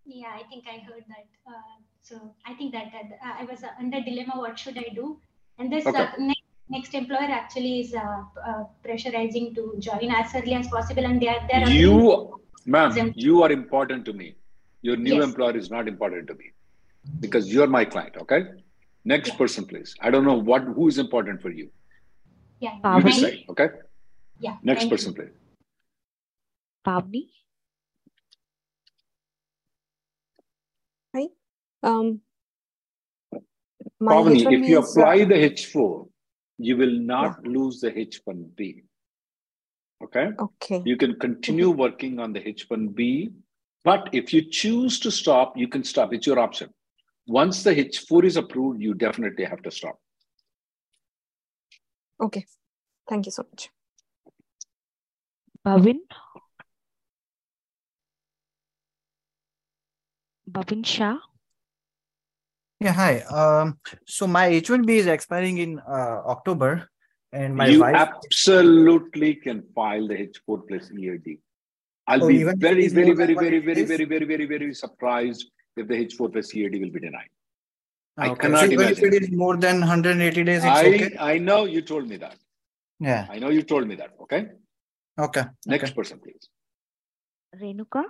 Yeah, 0.06 0.32
I 0.36 0.44
think 0.50 0.66
I 0.68 0.80
heard 0.80 1.04
that. 1.08 1.28
Uh, 1.48 1.76
so 2.02 2.36
I 2.46 2.54
think 2.56 2.74
that, 2.74 2.92
that 2.92 3.18
uh, 3.26 3.42
I 3.42 3.46
was 3.46 3.64
uh, 3.64 3.70
under 3.80 4.02
dilemma. 4.02 4.34
What 4.36 4.60
should 4.60 4.78
I 4.78 4.94
do? 4.94 5.20
And 5.58 5.72
this 5.72 5.86
okay. 5.86 5.98
Uh, 5.98 6.12
next, 6.18 6.42
next 6.70 6.94
employer 6.94 7.30
actually 7.32 7.80
is 7.82 7.94
uh, 7.94 8.64
pressurizing 8.86 9.56
to 9.56 9.76
join 9.80 10.12
as 10.12 10.36
early 10.36 10.56
as 10.56 10.68
possible, 10.68 11.06
and 11.06 11.22
they 11.22 11.30
are 11.30 11.48
there. 11.50 11.70
You, 11.70 12.40
ma'am, 12.66 13.14
you 13.16 13.44
are 13.44 13.52
important 13.52 14.04
to 14.06 14.14
me. 14.14 14.36
Your 14.82 14.98
new 14.98 15.16
yes. 15.16 15.24
employer 15.24 15.56
is 15.56 15.72
not 15.72 15.88
important 15.88 16.28
to 16.28 16.36
me 16.36 16.52
because 17.22 17.54
you're 17.54 17.68
my 17.68 17.86
client. 17.86 18.18
Okay. 18.18 18.44
Next 19.06 19.30
yeah. 19.30 19.38
person, 19.38 19.66
please. 19.66 19.96
I 20.02 20.10
don't 20.10 20.26
know 20.26 20.38
what 20.38 20.64
who 20.64 20.88
is 20.90 20.98
important 20.98 21.42
for 21.42 21.50
you. 21.50 21.70
Yeah. 22.60 22.98
You 22.98 23.04
decide. 23.04 23.40
Okay. 23.50 23.68
Yeah. 24.40 24.58
Next 24.62 24.90
person, 24.90 25.14
you. 25.14 25.22
please. 25.22 25.32
Pavni. 26.86 27.28
Hi. 31.16 31.28
Um. 31.84 32.22
Pavni, 34.02 34.52
if 34.52 34.68
you 34.68 34.80
apply 34.80 35.22
uh, 35.22 35.26
the 35.26 35.36
H4, 35.36 36.10
you 36.58 36.78
will 36.78 37.00
not 37.00 37.40
yeah. 37.44 37.52
lose 37.52 37.80
the 37.80 37.92
H1B. 37.92 38.84
Okay. 40.04 40.30
Okay. 40.40 40.82
You 40.86 40.98
can 40.98 41.18
continue 41.20 41.70
okay. 41.70 41.78
working 41.78 42.20
on 42.20 42.34
the 42.34 42.42
H1B, 42.42 43.32
but 43.84 44.10
if 44.12 44.34
you 44.34 44.50
choose 44.50 45.00
to 45.00 45.12
stop, 45.12 45.58
you 45.58 45.68
can 45.68 45.84
stop. 45.84 46.14
It's 46.14 46.28
your 46.28 46.40
option. 46.40 46.70
Once 47.28 47.64
the 47.64 47.74
H4 47.74 48.26
is 48.26 48.36
approved, 48.36 48.82
you 48.82 48.94
definitely 48.94 49.46
have 49.46 49.62
to 49.62 49.72
stop. 49.72 49.98
Okay. 52.22 52.46
Thank 53.10 53.26
you 53.26 53.32
so 53.32 53.46
much. 53.50 53.70
Bhavin? 55.66 56.00
Bhavin 60.50 60.86
Shah? 60.86 61.18
Yeah, 62.84 62.92
hi. 62.92 63.20
Um, 63.40 63.80
so 64.06 64.28
my 64.28 64.50
H1B 64.50 64.90
is 64.90 65.08
expiring 65.08 65.58
in 65.60 65.80
uh, 65.80 66.20
October, 66.34 66.90
and 67.32 67.56
my 67.56 67.68
you 67.68 67.80
wife 67.80 67.96
absolutely 67.96 69.36
can 69.36 69.64
file 69.74 70.06
the 70.06 70.16
H4 70.16 70.68
plus 70.68 70.92
EAD. 70.92 71.38
I'll 72.08 72.26
Oh, 72.26 72.28
be 72.28 72.36
even 72.40 72.56
if 72.56 72.60
very, 72.60 72.90
very, 72.90 73.14
very, 73.14 73.36
very, 73.36 73.60
very, 73.60 73.86
very, 73.86 74.04
very, 74.04 74.26
very, 74.26 74.46
very 74.46 74.74
surprised 74.74 75.50
if 75.78 75.88
the 75.88 75.94
H4 75.94 76.34
plus 76.34 76.54
EAD 76.54 76.74
will 76.82 76.92
be 76.92 77.00
denied. 77.00 77.30
I 78.18 78.36
cannot 78.36 78.66
so 78.66 78.72
even 78.72 78.90
if 78.90 79.02
it 79.02 79.14
is 79.14 79.32
more 79.32 79.56
than 79.56 79.80
180 79.80 80.44
days, 80.44 80.58
it's 80.58 80.66
I, 80.66 80.86
okay. 80.86 81.16
I 81.18 81.38
know 81.38 81.64
you 81.64 81.82
told 81.82 82.10
me 82.10 82.18
that. 82.18 82.36
Yeah. 83.00 83.28
I 83.30 83.40
know 83.40 83.48
you 83.50 83.62
told 83.64 83.88
me 83.88 83.96
that. 83.96 84.12
Okay. 84.24 84.50
Okay. 85.18 85.44
Next 85.66 85.86
okay. 85.86 85.94
person, 85.94 86.20
please. 86.20 86.50
Renuka? 87.56 88.04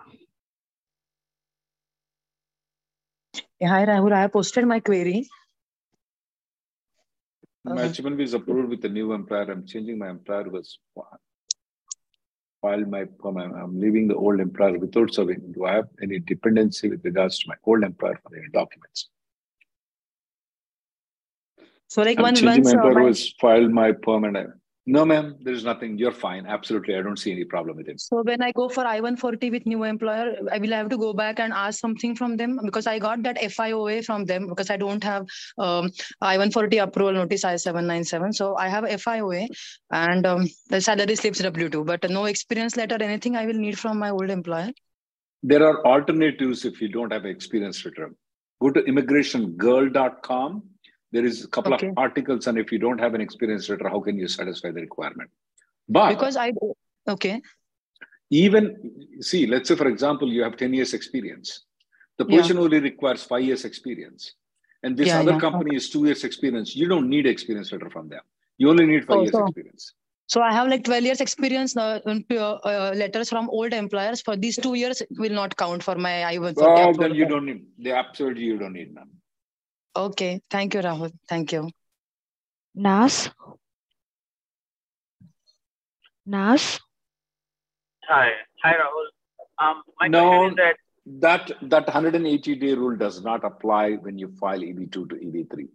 Yeah, 3.35 3.41
hi 3.63 3.85
Rahul, 3.85 4.13
I 4.13 4.21
have 4.21 4.33
posted 4.33 4.65
my 4.65 4.79
query. 4.79 5.27
My 7.65 7.83
Uh, 7.83 7.87
H1B 7.87 8.21
is 8.21 8.33
approved 8.33 8.69
with 8.69 8.81
the 8.81 8.89
new 8.89 9.13
employer. 9.13 9.51
I'm 9.51 9.65
changing 9.65 9.97
my 9.97 10.09
employer 10.09 10.49
was 10.49 10.79
filed 12.61 12.89
my 12.89 13.05
I'm 13.25 13.37
I'm 13.37 13.79
leaving 13.79 14.07
the 14.07 14.15
old 14.15 14.39
employer 14.39 14.77
without 14.77 15.13
serving. 15.13 15.51
Do 15.51 15.65
I 15.65 15.73
have 15.75 15.89
any 16.01 16.19
dependency 16.19 16.89
with 16.89 17.03
regards 17.03 17.39
to 17.39 17.49
my 17.49 17.55
old 17.65 17.83
employer 17.83 18.19
for 18.23 18.35
any 18.35 18.49
documents? 18.49 19.09
So 21.87 22.01
like 22.01 22.17
I'm 22.17 22.23
one 22.23 22.35
changing 22.35 22.63
once 22.63 22.73
my 22.73 22.81
employer 22.87 23.03
was 23.03 23.33
filed 23.39 23.71
my 23.71 23.91
permanent. 23.91 24.51
No, 24.85 25.05
ma'am, 25.05 25.37
there's 25.41 25.63
nothing. 25.63 25.97
You're 25.97 26.11
fine. 26.11 26.45
Absolutely. 26.45 26.95
I 26.95 27.01
don't 27.01 27.17
see 27.17 27.31
any 27.31 27.45
problem 27.45 27.77
with 27.77 27.87
it. 27.87 28.01
so 28.01 28.21
when 28.21 28.41
I 28.41 28.51
go 28.51 28.67
for 28.67 28.85
I-140 28.85 29.49
with 29.49 29.65
new 29.65 29.85
employer, 29.85 30.35
I 30.51 30.57
will 30.57 30.71
have 30.71 30.89
to 30.89 30.97
go 30.97 31.13
back 31.13 31.39
and 31.39 31.53
ask 31.53 31.79
something 31.79 32.15
from 32.15 32.35
them 32.35 32.59
because 32.65 32.85
I 32.85 32.99
got 32.99 33.23
that 33.23 33.37
FOIA 33.37 34.03
from 34.03 34.25
them 34.25 34.47
because 34.47 34.69
I 34.69 34.75
don't 34.75 35.01
have 35.01 35.25
um, 35.57 35.89
I-140 36.19 36.83
approval 36.83 37.13
notice 37.13 37.45
I-797. 37.45 38.35
So 38.35 38.57
I 38.57 38.67
have 38.67 38.83
FOIA 38.83 39.47
and 39.91 40.25
um, 40.25 40.49
the 40.69 40.81
salary 40.81 41.15
slips 41.15 41.41
W2, 41.41 41.85
but 41.85 42.09
no 42.09 42.25
experience 42.25 42.75
letter, 42.75 43.01
anything 43.01 43.37
I 43.37 43.45
will 43.45 43.53
need 43.53 43.79
from 43.79 43.99
my 43.99 44.09
old 44.09 44.29
employer. 44.29 44.71
There 45.43 45.65
are 45.65 45.85
alternatives 45.85 46.65
if 46.65 46.81
you 46.81 46.89
don't 46.89 47.13
have 47.13 47.25
experience 47.25 47.85
return. 47.85 48.15
Go 48.61 48.69
to 48.71 48.81
immigrationgirl.com. 48.81 50.63
There 51.13 51.25
is 51.25 51.43
a 51.45 51.47
couple 51.47 51.75
Okay. 51.75 51.89
of 51.89 51.97
articles, 51.97 52.47
and 52.47 52.57
if 52.57 52.71
you 52.71 52.79
don't 52.79 52.97
have 52.97 53.13
an 53.13 53.21
experience 53.21 53.69
letter, 53.69 53.87
how 53.87 53.99
can 53.99 54.17
you 54.17 54.27
satisfy 54.27 54.71
the 54.71 54.81
requirement? 54.81 55.29
But 55.87 56.09
Because 56.09 56.35
I, 56.35 56.51
okay. 57.07 57.39
even 58.31 58.63
see, 59.19 59.45
let's 59.45 59.69
say 59.69 59.75
for 59.75 59.87
example, 59.87 60.27
you 60.31 60.41
have 60.43 60.57
10 60.57 60.73
years 60.73 60.93
experience. 60.95 61.65
The 62.17 62.25
Yeah. 62.27 62.47
only 62.63 62.79
requires 62.79 63.23
five 63.23 63.43
years 63.43 63.63
experience. 63.63 64.33
And 64.81 64.97
this 64.97 65.07
Yeah, 65.09 65.19
other 65.19 65.33
yeah. 65.33 65.39
company 65.39 65.75
is 65.75 65.89
two 65.89 66.05
years 66.05 66.23
experience. 66.23 66.75
You 66.75 66.87
don't 66.87 67.09
need 67.09 67.25
experience 67.27 67.71
letter 67.71 67.89
from 67.89 68.09
them. 68.09 68.21
You 68.57 68.69
only 68.71 68.85
need 68.85 69.05
five 69.05 69.17
Oh, 69.19 69.21
years 69.21 69.31
so- 69.35 69.45
experience. 69.45 69.93
So 70.33 70.41
I 70.41 70.51
have 70.53 70.67
like 70.67 70.83
12 70.83 71.03
years 71.03 71.21
experience 71.21 71.75
uh, 71.77 71.99
in, 72.07 72.25
uh, 72.31 72.53
uh, 72.53 72.93
letters 72.95 73.29
from 73.29 73.49
old 73.49 73.73
employers. 73.73 74.21
For 74.21 74.35
these 74.35 74.55
two 74.55 74.73
years 74.73 75.01
will 75.11 75.35
not 75.41 75.55
count 75.57 75.83
for 75.83 75.95
my 75.95 76.23
I-140 76.25 76.55
Oh, 76.57 76.93
then 76.93 77.13
you 77.13 77.25
don't 77.25 77.45
need. 77.45 77.65
They 77.77 77.91
absolutely 77.91 78.43
you 78.43 78.57
don't 78.57 78.73
need 78.73 78.95
none. 78.95 79.09
Okay. 79.95 80.41
Thank 80.49 80.73
you, 80.73 80.81
Rahul. 80.81 81.11
Thank 81.29 81.51
you. 81.51 81.69
Nas? 82.75 83.29
Nas? 86.25 86.79
Hi, 88.07 88.31
hi 88.63 88.73
Rahul. 88.73 89.07
Um, 89.59 89.83
my 89.99 90.07
No, 90.07 90.29
question 90.29 90.49
is 90.51 90.55
that 90.55 90.75
that 91.05 91.69
that 91.69 91.85
180 91.87 92.55
day 92.55 92.73
rule 92.73 92.95
does 92.95 93.21
not 93.21 93.43
apply 93.43 93.93
when 93.93 94.17
you 94.17 94.29
file 94.39 94.59
EB2 94.59 94.91
to 94.91 95.15
EB3. 95.15 95.67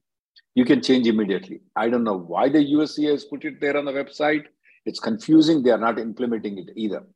You 0.54 0.64
can 0.64 0.82
change 0.82 1.06
immediately. 1.06 1.60
I 1.76 1.88
don't 1.88 2.02
know 2.02 2.18
why 2.18 2.48
the 2.48 2.58
USCA 2.74 3.10
has 3.12 3.24
put 3.24 3.44
it 3.44 3.60
there 3.60 3.76
on 3.76 3.84
the 3.84 3.92
website. 3.92 4.44
It's 4.84 4.98
confusing. 4.98 5.62
They 5.62 5.70
are 5.70 5.78
not 5.78 5.98
implementing 5.98 6.58
it 6.58 6.70
either. 6.74 7.06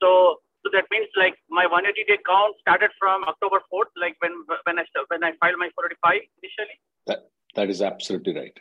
so 0.00 0.36
so 0.68 0.76
that 0.76 0.84
means 0.90 1.08
like 1.16 1.34
my 1.48 1.64
180 1.64 2.04
day 2.04 2.18
count 2.26 2.54
started 2.60 2.90
from 2.98 3.24
October 3.24 3.60
4th, 3.72 3.88
like 3.96 4.16
when 4.20 4.32
when 4.64 4.78
I 4.78 4.84
when 5.08 5.24
I 5.24 5.32
filed 5.40 5.56
my 5.56 5.70
485 5.72 6.20
initially. 6.42 6.76
That 7.06 7.30
that 7.56 7.70
is 7.70 7.80
absolutely 7.80 8.34
right. 8.36 8.56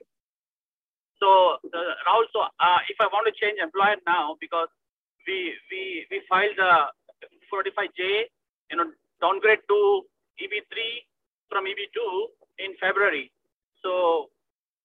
So 1.20 1.60
uh, 1.60 1.94
Rahul, 2.08 2.26
so 2.32 2.40
uh, 2.48 2.80
if 2.88 2.96
I 3.02 3.08
want 3.12 3.28
to 3.28 3.34
change 3.36 3.60
employer 3.62 3.98
now 4.08 4.38
because 4.40 4.70
we 5.28 5.54
we 5.72 6.06
we 6.12 6.22
filed 6.30 6.56
the 6.56 6.88
485J, 7.52 8.24
you 8.72 8.78
know, 8.78 8.88
downgrade 9.20 9.60
to 9.68 10.04
EB3 10.40 10.78
from 11.50 11.66
EB2 11.66 12.00
in 12.60 12.72
February. 12.80 13.32
So 13.84 14.30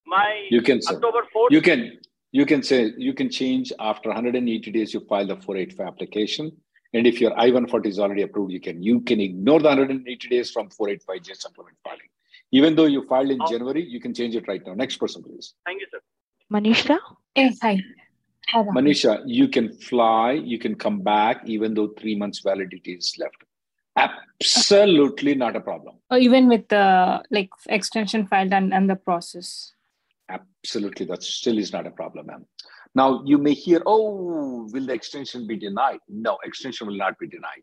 my 0.07 0.49
You 0.51 0.63
can 0.63 0.81
October 0.89 1.23
4th. 1.35 1.51
you 1.51 1.63
can 1.63 1.99
you 2.33 2.47
can 2.47 2.63
say 2.63 2.93
you 2.97 3.15
can 3.15 3.31
change 3.31 3.73
after 3.79 4.09
180 4.09 4.71
days. 4.73 4.95
You 4.95 5.01
file 5.09 5.27
the 5.27 5.37
485 5.37 5.87
application, 5.87 6.53
and 6.95 7.07
if 7.07 7.21
your 7.21 7.39
I-140 7.39 7.87
is 7.87 7.99
already 7.99 8.23
approved, 8.23 8.53
you 8.53 8.61
can 8.61 8.83
you 8.83 9.01
can 9.01 9.21
ignore 9.21 9.61
the 9.61 9.69
180 9.69 10.29
days 10.29 10.51
from 10.51 10.69
485J 10.69 11.37
supplement 11.37 11.77
filing. 11.83 12.11
Even 12.51 12.77
though 12.77 12.85
you 12.85 13.07
filed 13.09 13.31
in 13.31 13.41
Oh. 13.41 13.51
January, 13.51 13.83
you 13.85 14.01
can 14.01 14.13
change 14.13 14.37
it 14.37 14.47
right 14.47 14.65
now. 14.67 14.75
Next 14.75 14.97
person, 14.99 15.23
please. 15.23 15.55
Thank 15.65 15.81
you, 15.81 15.87
sir. 15.91 16.01
Manisha? 16.53 16.99
Yes, 17.35 17.59
hi. 17.63 17.81
Hi, 18.49 18.63
Rahul. 18.63 18.73
Manisha, 18.75 19.23
you 19.25 19.49
can 19.49 19.73
fly, 19.73 20.33
you 20.33 20.59
can 20.59 20.75
come 20.75 21.01
back, 21.01 21.43
even 21.47 21.73
though 21.75 21.89
three 21.99 22.15
months 22.15 22.41
validity 22.41 22.93
is 22.93 23.15
left. 23.19 23.37
Absolutely 23.97 25.35
not 25.35 25.57
a 25.57 25.61
problem. 25.61 25.97
Or 26.11 26.19
even 26.19 26.49
with 26.49 26.69
the 26.69 27.23
like 27.31 27.51
extension 27.69 28.27
filed 28.27 28.53
and, 28.53 28.75
and 28.75 28.91
the 28.91 28.97
process. 28.97 29.73
Absolutely, 30.29 31.07
that 31.07 31.23
still 31.23 31.59
is 31.59 31.73
not 31.73 31.87
a 31.87 31.91
problem, 31.91 32.27
ma'am. 32.27 32.47
Now 32.95 33.23
you 33.25 33.39
may 33.39 33.55
hear, 33.55 33.83
oh, 33.87 34.69
will 34.73 34.87
the 34.87 34.93
extension 34.93 35.47
be 35.47 35.57
denied? 35.57 36.01
No, 36.09 36.39
extension 36.45 36.87
will 36.87 36.97
not 36.97 37.19
be 37.19 37.27
denied. 37.27 37.63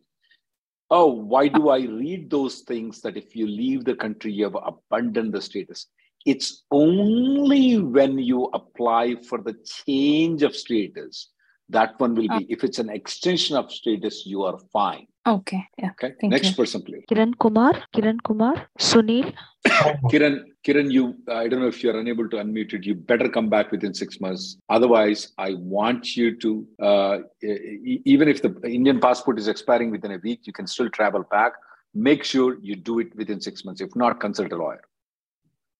oh, 0.91 1.07
why 1.07 1.47
do 1.47 1.69
I 1.69 1.81
read 1.81 2.29
those 2.31 2.61
things 2.61 3.01
that 3.01 3.15
if 3.15 3.35
you 3.35 3.45
leave 3.47 3.85
the 3.85 3.95
country, 3.95 4.31
you 4.33 4.45
have 4.45 4.57
abandoned 4.65 5.33
the 5.33 5.41
status? 5.41 5.87
It's 6.25 6.65
only 6.71 7.79
when 7.79 8.17
you 8.17 8.49
apply 8.53 9.17
for 9.27 9.39
the 9.39 9.55
change 9.85 10.41
of 10.43 10.55
status 10.55 11.29
that 11.69 11.99
one 11.99 12.15
will 12.15 12.27
be. 12.27 12.45
Uh. 12.45 12.49
If 12.49 12.63
it's 12.63 12.79
an 12.79 12.89
extension 12.89 13.55
of 13.55 13.71
status, 13.71 14.23
you 14.25 14.43
are 14.43 14.57
fine. 14.73 15.07
Okay. 15.27 15.67
Yeah. 15.77 15.91
Okay. 15.91 16.13
Thank 16.19 16.31
Next 16.31 16.49
you. 16.49 16.55
person, 16.55 16.81
please. 16.81 17.03
Kiran 17.11 17.37
Kumar, 17.37 17.73
Kiran 17.93 18.17
Kumar, 18.23 18.67
Sunil. 18.79 19.33
Kiran, 20.11 20.43
Kiran, 20.65 20.91
you, 20.91 21.15
I 21.27 21.47
don't 21.47 21.59
know 21.59 21.67
if 21.67 21.83
you're 21.83 21.99
unable 21.99 22.27
to 22.29 22.37
unmute 22.37 22.73
it. 22.73 22.85
You 22.85 22.95
better 22.95 23.27
come 23.29 23.49
back 23.49 23.71
within 23.71 23.93
six 23.93 24.19
months. 24.21 24.57
Otherwise, 24.69 25.33
I 25.37 25.55
want 25.55 26.15
you 26.15 26.37
to, 26.37 26.67
uh, 26.81 27.17
e- 27.43 28.01
even 28.05 28.27
if 28.27 28.41
the 28.41 28.59
Indian 28.63 28.99
passport 28.99 29.37
is 29.37 29.47
expiring 29.47 29.91
within 29.91 30.11
a 30.13 30.17
week, 30.23 30.41
you 30.45 30.53
can 30.53 30.65
still 30.67 30.89
travel 30.89 31.23
back. 31.29 31.53
Make 31.93 32.23
sure 32.23 32.57
you 32.61 32.75
do 32.75 32.99
it 32.99 33.13
within 33.15 33.41
six 33.41 33.65
months. 33.65 33.81
If 33.81 33.95
not, 33.95 34.19
consult 34.19 34.51
a 34.53 34.55
lawyer. 34.55 34.81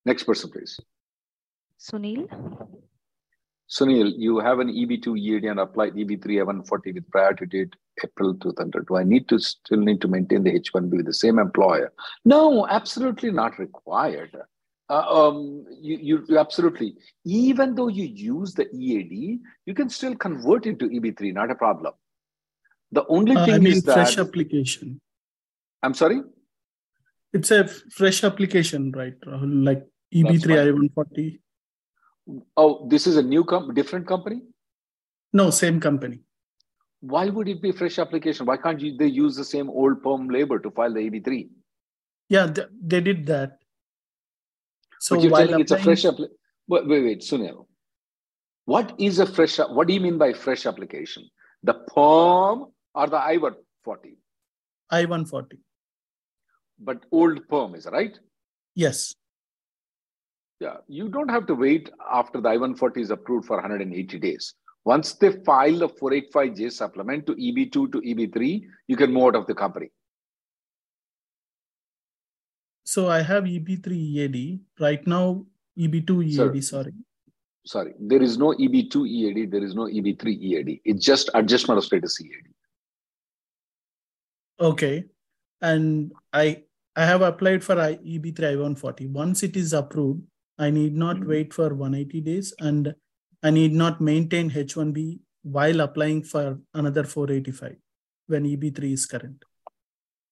Next 0.05 0.23
person, 0.23 0.51
please. 0.51 0.79
Sunil. 1.79 2.27
Sunil, 3.69 4.13
you 4.17 4.39
have 4.39 4.59
an 4.59 4.69
EB2 4.69 5.19
EAD 5.19 5.45
and 5.45 5.59
applied 5.59 5.93
EB3 5.93 6.41
I-140 6.41 6.95
with 6.95 7.11
priority 7.11 7.45
date 7.45 7.75
April 8.03 8.33
2000. 8.33 8.73
Do 8.87 8.95
I 8.95 9.03
need 9.03 9.27
to 9.29 9.37
still 9.39 9.79
need 9.79 10.01
to 10.01 10.07
maintain 10.07 10.43
the 10.43 10.59
H1B 10.59 10.89
with 10.97 11.05
the 11.05 11.13
same 11.13 11.37
employer? 11.37 11.93
No, 12.25 12.67
absolutely 12.67 13.31
not 13.31 13.59
required. 13.59 14.35
Uh, 14.89 15.27
um, 15.27 15.65
you, 15.79 16.25
you, 16.27 16.37
absolutely, 16.39 16.95
even 17.23 17.75
though 17.75 17.89
you 17.89 18.05
use 18.05 18.55
the 18.55 18.67
EAD, 18.75 19.39
you 19.67 19.73
can 19.75 19.87
still 19.87 20.15
convert 20.15 20.65
into 20.65 20.89
EB3, 20.89 21.31
not 21.35 21.51
a 21.51 21.55
problem. 21.55 21.93
The 22.91 23.05
only 23.07 23.35
Uh, 23.35 23.45
thing 23.45 23.53
I 23.53 23.59
mean, 23.59 23.73
is 23.73 23.83
fresh 23.83 24.15
that, 24.15 24.27
application. 24.27 24.99
I'm 25.83 25.93
sorry? 25.93 26.23
It's 27.33 27.51
a 27.51 27.67
fresh 27.67 28.23
application, 28.23 28.91
right? 28.93 29.13
Like 29.27 29.85
EB3. 30.11 30.57
I-140. 30.59 31.39
Oh, 32.57 32.87
this 32.89 33.07
is 33.07 33.17
a 33.17 33.23
new 33.23 33.43
com- 33.43 33.73
different 33.73 34.07
company? 34.07 34.41
No, 35.33 35.49
same 35.49 35.79
company. 35.79 36.19
Why 37.01 37.29
would 37.29 37.47
it 37.47 37.61
be 37.61 37.69
a 37.69 37.73
fresh 37.73 37.97
application? 37.99 38.45
Why 38.45 38.57
can't 38.57 38.79
you, 38.79 38.97
they 38.97 39.07
use 39.07 39.35
the 39.35 39.45
same 39.45 39.69
old 39.69 40.03
perm 40.03 40.29
labor 40.29 40.59
to 40.59 40.71
file 40.71 40.93
the 40.93 40.99
EB3? 40.99 41.49
Yeah, 42.27 42.47
th- 42.47 42.67
they 42.81 43.01
did 43.01 43.25
that. 43.27 43.59
So 44.99 45.15
but 45.15 45.21
you're 45.23 45.31
while 45.31 45.47
telling 45.47 45.61
it's 45.61 45.71
a 45.71 45.79
fresh 45.79 46.03
appli- 46.03 46.27
wait, 46.67 46.87
wait, 46.87 47.03
wait, 47.03 47.21
Sunil. 47.21 47.65
What 48.65 48.93
is 48.99 49.19
a 49.19 49.25
fresh? 49.25 49.57
What 49.57 49.87
do 49.87 49.93
you 49.93 50.01
mean 50.01 50.17
by 50.17 50.33
fresh 50.33 50.65
application? 50.65 51.29
The 51.63 51.73
perm 51.73 52.65
or 52.93 53.07
the 53.07 53.17
I 53.17 53.37
one 53.37 53.55
forty? 53.83 54.17
I-140. 54.91 55.57
But 56.79 57.05
old 57.11 57.47
perm 57.47 57.75
is 57.75 57.87
right. 57.91 58.17
Yes. 58.75 59.15
Yeah, 60.59 60.77
you 60.87 61.07
don't 61.07 61.29
have 61.29 61.45
to 61.47 61.55
wait 61.55 61.89
after 62.11 62.41
the 62.41 62.49
I-140 62.49 62.97
is 62.97 63.11
approved 63.11 63.47
for 63.47 63.57
180 63.57 64.19
days. 64.19 64.55
Once 64.83 65.13
they 65.13 65.31
file 65.43 65.77
the 65.79 65.87
485J 65.89 66.71
supplement 66.71 67.25
to 67.27 67.35
EB2 67.35 67.71
to 67.71 68.01
EB3, 68.01 68.63
you 68.87 68.97
can 68.97 69.13
move 69.13 69.27
out 69.27 69.35
of 69.35 69.47
the 69.47 69.55
company. 69.55 69.89
So 72.83 73.09
I 73.09 73.21
have 73.21 73.43
EB3 73.43 73.87
EAD. 73.87 74.59
Right 74.79 75.05
now, 75.05 75.45
EB2 75.77 76.35
Sir. 76.35 76.53
EAD, 76.53 76.63
sorry. 76.63 76.93
Sorry, 77.65 77.93
there 77.99 78.21
is 78.21 78.37
no 78.37 78.53
EB2 78.53 79.07
EAD, 79.07 79.51
there 79.51 79.63
is 79.63 79.75
no 79.75 79.83
EB3 79.83 80.27
EAD. 80.27 80.81
It's 80.83 81.05
just 81.05 81.29
adjustment 81.33 81.77
of 81.77 81.85
status 81.85 82.19
EAD. 82.19 82.53
Okay. 84.59 85.05
And 85.61 86.11
I 86.33 86.63
I 86.95 87.05
have 87.05 87.21
applied 87.21 87.63
for 87.63 87.75
EB3 87.75 88.57
I-140. 88.57 89.11
Once 89.11 89.43
it 89.43 89.55
is 89.55 89.71
approved, 89.73 90.23
I 90.59 90.69
need 90.69 90.95
not 90.95 91.17
Mm-hmm. 91.17 91.29
wait 91.29 91.53
for 91.53 91.73
180 91.73 92.21
days 92.21 92.53
and 92.59 92.93
I 93.41 93.49
need 93.49 93.73
not 93.73 94.01
maintain 94.01 94.51
H1B 94.51 95.19
while 95.43 95.79
applying 95.79 96.23
for 96.23 96.59
another 96.73 97.03
485 97.05 97.77
when 98.27 98.43
EB3 98.43 98.93
is 98.93 99.05
current. 99.05 99.43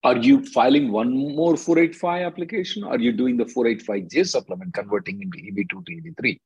Are 0.04 0.16
you 0.16 0.44
filing 0.44 0.92
one 0.92 1.12
more 1.36 1.56
485 1.56 2.26
application? 2.26 2.84
Or 2.84 2.92
are 2.92 2.98
you 2.98 3.12
doing 3.12 3.36
the 3.36 3.46
485J 3.46 4.26
supplement 4.26 4.74
converting 4.74 5.22
into 5.22 5.38
EB2 5.38 5.86
to 5.86 5.92
EB3? 6.00 6.38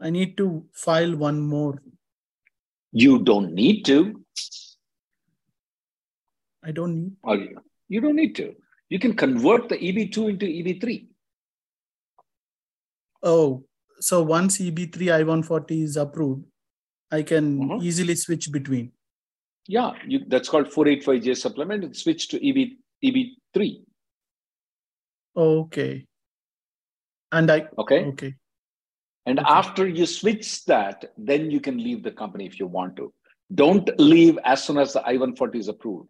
I 0.00 0.10
need 0.10 0.36
to 0.36 0.64
file 0.72 1.16
one 1.16 1.40
more. 1.40 1.82
You 2.92 3.18
don't 3.22 3.52
need 3.54 3.84
to. 3.86 4.22
I 6.62 6.70
don't 6.72 6.94
need. 7.02 7.12
Or 7.22 7.36
you, 7.36 7.58
you 7.88 8.00
don't 8.00 8.16
need 8.16 8.36
to. 8.36 8.54
You 8.90 8.98
can 8.98 9.14
convert 9.14 9.68
the 9.68 9.76
EB2 9.78 10.30
into 10.30 10.46
EB3. 10.46 11.06
Oh, 13.22 13.64
so 14.00 14.22
once 14.22 14.58
EB3 14.58 15.12
I-140 15.14 15.82
is 15.82 15.96
approved, 15.96 16.44
I 17.10 17.22
can 17.22 17.58
Mm-hmm. 17.60 17.82
easily 17.84 18.14
switch 18.14 18.50
between. 18.52 18.92
Yeah, 19.66 19.92
you, 20.06 20.20
that's 20.26 20.48
called 20.48 20.66
485J 20.68 21.36
supplement. 21.36 21.84
It 21.84 21.96
switched 21.96 22.30
to 22.32 22.36
EB, 22.48 22.70
EB3. 23.04 23.82
Okay. 25.36 26.06
And 27.32 27.50
I 27.50 27.68
Okay. 27.78 28.04
okay. 28.06 28.34
And 29.26 29.38
after 29.40 29.86
you 29.86 30.06
switch 30.06 30.64
that, 30.64 31.12
then 31.16 31.50
you 31.50 31.60
can 31.60 31.76
leave 31.76 32.02
the 32.02 32.10
company 32.10 32.46
if 32.46 32.58
you 32.58 32.66
want 32.66 32.96
to. 32.96 33.12
Don't 33.54 33.88
leave 34.00 34.38
as 34.44 34.64
soon 34.64 34.78
as 34.78 34.94
the 34.94 35.00
I 35.02 35.12
140 35.12 35.58
is 35.58 35.68
approved. 35.68 36.08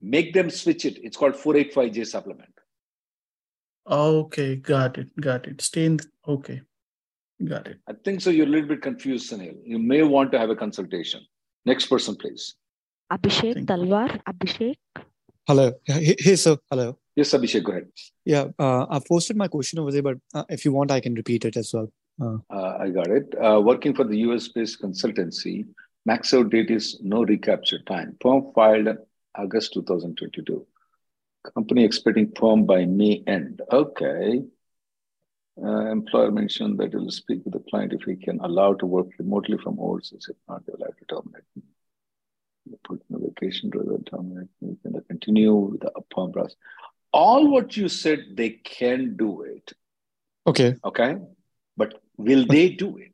Make 0.00 0.34
them 0.34 0.50
switch 0.50 0.84
it. 0.84 0.98
It's 1.02 1.16
called 1.16 1.34
485J 1.34 2.06
supplement. 2.06 2.52
Okay, 3.88 4.56
got 4.56 4.98
it, 4.98 5.08
got 5.20 5.46
it. 5.46 5.60
Stay 5.60 5.84
in. 5.86 5.98
Okay, 6.26 6.62
got 7.44 7.66
it. 7.66 7.78
I 7.88 7.94
think 8.04 8.20
so. 8.20 8.30
You're 8.30 8.46
a 8.46 8.50
little 8.50 8.68
bit 8.68 8.82
confused, 8.82 9.32
Sunil. 9.32 9.56
You 9.64 9.78
may 9.78 10.02
want 10.02 10.32
to 10.32 10.38
have 10.38 10.50
a 10.50 10.56
consultation. 10.56 11.20
Next 11.64 11.86
person, 11.86 12.14
please. 12.16 12.54
Abhishek 13.12 13.66
Talwar, 13.66 14.20
Abhishek. 14.24 14.76
Hello. 15.46 15.72
Hey, 15.84 16.14
hey, 16.18 16.36
sir. 16.36 16.56
Hello. 16.70 16.98
Yes, 17.16 17.32
Abhishek, 17.32 17.64
go 17.64 17.72
ahead. 17.72 17.88
Yeah, 18.24 18.46
uh, 18.58 18.86
I've 18.88 19.04
posted 19.04 19.36
my 19.36 19.48
question 19.48 19.78
over 19.80 19.90
there, 19.90 20.02
but 20.02 20.18
uh, 20.32 20.44
if 20.48 20.64
you 20.64 20.72
want, 20.72 20.90
I 20.90 21.00
can 21.00 21.14
repeat 21.14 21.44
it 21.44 21.56
as 21.56 21.72
well. 21.74 21.92
Uh, 22.20 22.38
Uh, 22.50 22.76
I 22.78 22.88
got 22.90 23.08
it. 23.08 23.34
Uh, 23.42 23.60
working 23.60 23.94
for 23.94 24.04
the 24.04 24.18
US 24.28 24.48
based 24.48 24.80
consultancy, 24.80 25.66
max 26.06 26.32
out 26.32 26.50
date 26.50 26.70
is 26.70 27.00
no 27.02 27.24
recapture 27.24 27.80
time. 27.80 28.16
Perm 28.20 28.52
filed 28.54 28.86
in 28.86 28.98
August 29.34 29.74
2022. 29.74 30.64
Company 31.54 31.84
expecting 31.84 32.30
perm 32.30 32.66
by 32.66 32.84
May 32.86 33.22
end. 33.26 33.62
Okay. 33.70 34.42
Uh, 35.62 35.90
employer 35.90 36.30
mentioned 36.30 36.78
that 36.78 36.90
he 36.90 36.96
will 36.96 37.10
speak 37.10 37.40
with 37.44 37.52
the 37.52 37.70
client 37.70 37.92
if 37.92 38.02
he 38.02 38.16
can 38.16 38.40
allow 38.40 38.72
to 38.74 38.86
work 38.86 39.08
remotely 39.18 39.58
from 39.58 39.78
overseas. 39.78 40.26
If 40.30 40.36
not, 40.48 40.64
they 40.64 40.72
will 40.72 40.86
have 40.86 40.96
to 40.96 41.04
terminate. 41.04 41.44
me. 41.56 41.62
Put 42.84 43.02
in 43.10 43.16
a 43.16 43.18
vacation 43.18 43.70
rather 43.74 43.90
than 43.90 44.04
terminate. 44.04 44.48
me. 44.60 44.76
Can 44.82 44.92
they 44.92 45.00
continue 45.08 45.52
with 45.54 45.80
the 45.80 45.90
process? 46.10 46.56
All 47.12 47.50
what 47.50 47.76
you 47.76 47.88
said, 47.88 48.20
they 48.34 48.50
can 48.50 49.16
do 49.16 49.42
it. 49.42 49.72
okay. 50.46 50.76
Okay. 50.84 51.16
But 51.76 52.02
will 52.16 52.46
they 52.46 52.70
do 52.70 52.96
it? 52.96 53.11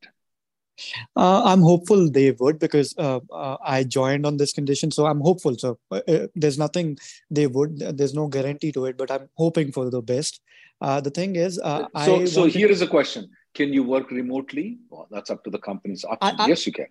Uh, 1.17 1.43
I'm 1.45 1.61
hopeful 1.61 2.11
they 2.11 2.31
would 2.33 2.59
because 2.59 2.95
uh, 2.99 3.21
uh, 3.33 3.57
I 3.65 3.85
joined 3.85 4.27
on 4.27 4.37
this 4.37 4.53
condition. 4.53 4.91
So 4.91 5.07
I'm 5.07 5.21
hopeful. 5.21 5.57
So 5.59 5.79
uh, 5.91 6.01
uh, 6.09 6.27
there's 6.35 6.59
nothing 6.59 6.99
they 7.31 7.47
would, 7.47 7.79
there's 7.79 8.15
no 8.15 8.29
guarantee 8.29 8.73
to 8.73 8.87
it, 8.87 8.97
but 8.97 9.11
I'm 9.11 9.29
hoping 9.35 9.73
for 9.73 9.91
the 9.91 10.03
best. 10.03 10.41
Uh, 10.81 11.01
the 11.01 11.11
thing 11.11 11.37
is, 11.37 11.59
uh, 11.59 11.89
So, 12.05 12.21
I 12.21 12.25
so 12.27 12.45
here 12.45 12.69
is 12.69 12.83
a 12.83 12.87
question: 12.87 13.31
Can 13.55 13.73
you 13.73 13.83
work 13.83 14.13
remotely? 14.13 14.79
Well, 14.91 15.09
that's 15.11 15.29
up 15.29 15.43
to 15.45 15.51
the 15.51 15.59
company's 15.59 16.05
option. 16.05 16.37
I- 16.39 16.47
yes, 16.47 16.67
you 16.67 16.73
can. 16.73 16.87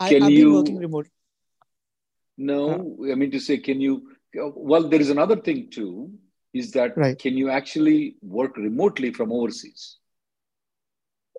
I, 0.00 0.08
Can 0.10 0.24
I've 0.24 0.32
you? 0.32 0.54
working 0.54 0.78
remote. 0.78 1.06
No, 2.36 2.96
I 3.10 3.14
mean 3.14 3.30
to 3.30 3.40
say, 3.40 3.58
can 3.58 3.80
you? 3.80 4.12
Well, 4.34 4.88
there 4.88 5.00
is 5.00 5.08
another 5.08 5.36
thing 5.36 5.70
too. 5.70 6.10
Is 6.52 6.72
that 6.72 6.96
Right. 6.96 7.18
can 7.18 7.36
you 7.36 7.48
actually 7.50 8.16
work 8.22 8.56
remotely 8.56 9.12
from 9.12 9.32
overseas? 9.32 9.96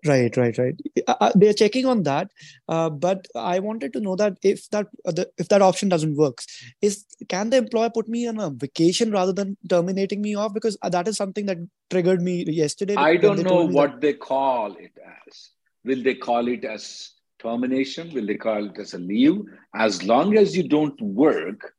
Right, 0.06 0.36
right, 0.38 0.58
right. 0.58 0.76
Uh, 1.08 1.16
uh, 1.22 1.32
they're 1.36 1.54
checking 1.54 1.86
on 1.86 2.04
that, 2.04 2.32
uh, 2.70 2.90
but 2.90 3.28
I 3.36 3.60
wanted 3.60 3.94
to 3.94 4.00
know 4.00 4.16
that 4.16 4.38
if 4.44 4.70
that 4.70 4.88
uh, 5.06 5.12
the, 5.12 5.30
if 5.38 5.50
that 5.50 5.62
option 5.62 5.90
doesn't 5.90 6.16
work, 6.16 6.40
is 6.82 7.06
can 7.30 7.50
the 7.50 7.58
employer 7.58 7.90
put 7.90 8.08
me 8.08 8.28
on 8.28 8.40
a 8.40 8.50
vacation 8.52 9.12
rather 9.12 9.34
than 9.34 9.58
terminating 9.68 10.22
me 10.22 10.36
off? 10.36 10.54
Because 10.54 10.78
uh, 10.82 10.90
that 10.90 11.08
is 11.08 11.18
something 11.18 11.48
that 11.48 11.58
triggered 11.90 12.22
me 12.22 12.46
yesterday. 12.48 12.96
I 12.96 13.18
don't 13.18 13.42
know 13.42 13.62
me 13.62 13.68
that- 13.68 13.74
what 13.74 14.02
they 14.02 14.14
call 14.14 14.76
it 14.76 14.92
as. 15.28 15.50
Will 15.84 16.04
they 16.04 16.16
call 16.16 16.48
it 16.48 16.64
as 16.64 17.12
termination? 17.40 18.14
Will 18.14 18.28
they 18.28 18.36
call 18.36 18.66
it 18.66 18.78
as 18.78 18.94
a 18.94 19.00
leave? 19.00 19.42
As 19.74 20.04
long 20.04 20.38
as 20.38 20.56
you 20.56 20.68
don't 20.68 21.00
work 21.02 21.74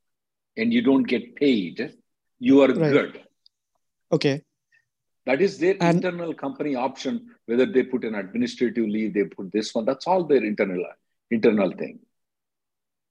and 0.56 0.72
you 0.72 0.82
don't 0.82 1.04
get 1.04 1.36
paid, 1.36 1.94
you 2.40 2.62
are 2.62 2.68
Right. 2.74 2.90
good. 2.92 3.20
Okay. 4.12 4.42
That 5.28 5.42
is 5.42 5.58
their 5.58 5.74
internal 5.74 6.32
company 6.32 6.74
option. 6.74 7.26
Whether 7.44 7.66
they 7.66 7.82
put 7.82 8.02
an 8.02 8.14
administrative 8.14 8.86
leave, 8.88 9.12
they 9.12 9.24
put 9.24 9.52
this 9.52 9.74
one. 9.74 9.84
That's 9.84 10.06
all 10.06 10.24
their 10.24 10.42
internal 10.42 10.82
internal 11.30 11.70
thing. 11.70 11.98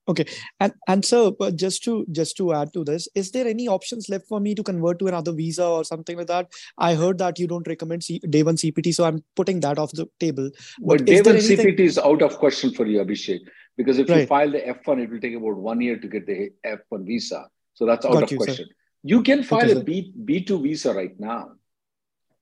Okay, 0.10 0.26
and 0.60 0.74
and 0.88 1.06
so 1.06 1.30
but 1.30 1.58
just 1.58 1.84
to 1.84 2.08
just 2.12 2.36
to 2.38 2.54
add 2.54 2.74
to 2.74 2.84
this, 2.84 3.08
is 3.14 3.30
there 3.30 3.46
any 3.46 3.68
options 3.68 4.10
left 4.10 4.26
for 4.28 4.40
me 4.40 4.56
to 4.56 4.64
convert 4.64 4.98
to 4.98 5.08
another 5.12 5.32
visa 5.32 5.64
or 5.64 5.84
something 5.84 6.18
like 6.18 6.26
that? 6.26 6.48
I 6.80 6.96
heard 6.96 7.20
that 7.20 7.38
you 7.38 7.46
don't 7.46 7.68
recommend 7.68 8.04
C- 8.04 8.18
day 8.38 8.42
one 8.42 8.56
CPT, 8.56 8.96
so 8.96 9.06
I'm 9.06 9.24
putting 9.36 9.60
that 9.60 9.78
off 9.78 9.92
the 9.92 10.08
table. 10.20 10.50
But, 10.80 10.88
but 10.88 11.06
day 11.06 11.22
one 11.22 11.36
anything... 11.36 11.68
CPT 11.68 11.82
is 11.82 12.00
out 12.00 12.24
of 12.24 12.40
question 12.40 12.74
for 12.74 12.88
you, 12.88 12.98
Abhishek, 13.04 13.42
because 13.76 14.00
if 14.00 14.10
right. 14.10 14.22
you 14.22 14.26
file 14.26 14.50
the 14.50 14.62
F1, 14.62 15.04
it 15.04 15.12
will 15.12 15.20
take 15.20 15.36
about 15.36 15.58
one 15.58 15.82
year 15.82 16.00
to 16.00 16.08
get 16.08 16.26
the 16.26 16.50
F1 16.66 17.06
visa, 17.06 17.48
so 17.76 17.86
that's 17.86 18.08
out 18.08 18.14
Got 18.14 18.24
of 18.24 18.32
you, 18.32 18.38
question. 18.38 18.66
Sir. 18.66 18.74
You 19.04 19.22
can 19.22 19.44
file 19.44 19.70
okay, 19.70 19.80
a 19.80 19.84
B 19.84 20.14
B2 20.26 20.64
visa 20.64 20.96
right 20.96 21.18
now. 21.20 21.57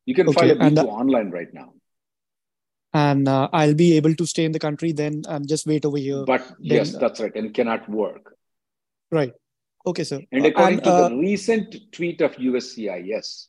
You 0.05 0.15
can 0.15 0.29
okay, 0.29 0.39
file 0.39 0.51
a 0.51 0.55
B2 0.55 0.85
online 0.85 1.31
right 1.31 1.53
now 1.53 1.73
and 2.95 3.27
uh, 3.27 3.49
I'll 3.51 3.73
be 3.73 3.97
able 3.97 4.15
to 4.15 4.25
stay 4.25 4.45
in 4.45 4.53
the 4.53 4.59
country 4.59 4.93
then 4.93 5.23
and 5.27 5.47
just 5.47 5.67
wait 5.67 5.83
over 5.83 5.97
here. 5.97 6.23
But 6.23 6.47
then, 6.47 6.77
yes, 6.77 6.93
that's 6.93 7.19
right, 7.19 7.35
and 7.35 7.53
cannot 7.53 7.89
work. 7.89 8.33
Right. 9.11 9.33
Okay, 9.85 10.05
sir. 10.05 10.21
And 10.31 10.45
according 10.45 10.79
and, 10.79 10.83
to 10.85 10.89
uh, 10.89 11.09
the 11.09 11.15
recent 11.17 11.75
tweet 11.91 12.21
of 12.21 12.35
USCIS, 12.35 13.47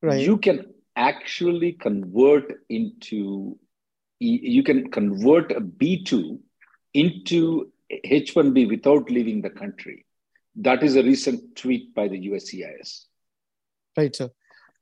right. 0.00 0.20
you 0.20 0.38
can 0.38 0.66
actually 0.94 1.72
convert 1.72 2.52
into 2.68 3.58
you 4.20 4.62
can 4.62 4.90
convert 4.92 5.50
a 5.50 5.60
B2 5.60 6.38
into 6.94 7.72
H1B 7.92 8.68
without 8.68 9.10
leaving 9.10 9.42
the 9.42 9.50
country. 9.50 10.06
That 10.54 10.84
is 10.84 10.94
a 10.94 11.02
recent 11.02 11.56
tweet 11.56 11.94
by 11.94 12.06
the 12.06 12.28
USCIS. 12.28 13.06
Right, 13.96 14.14
sir. 14.14 14.30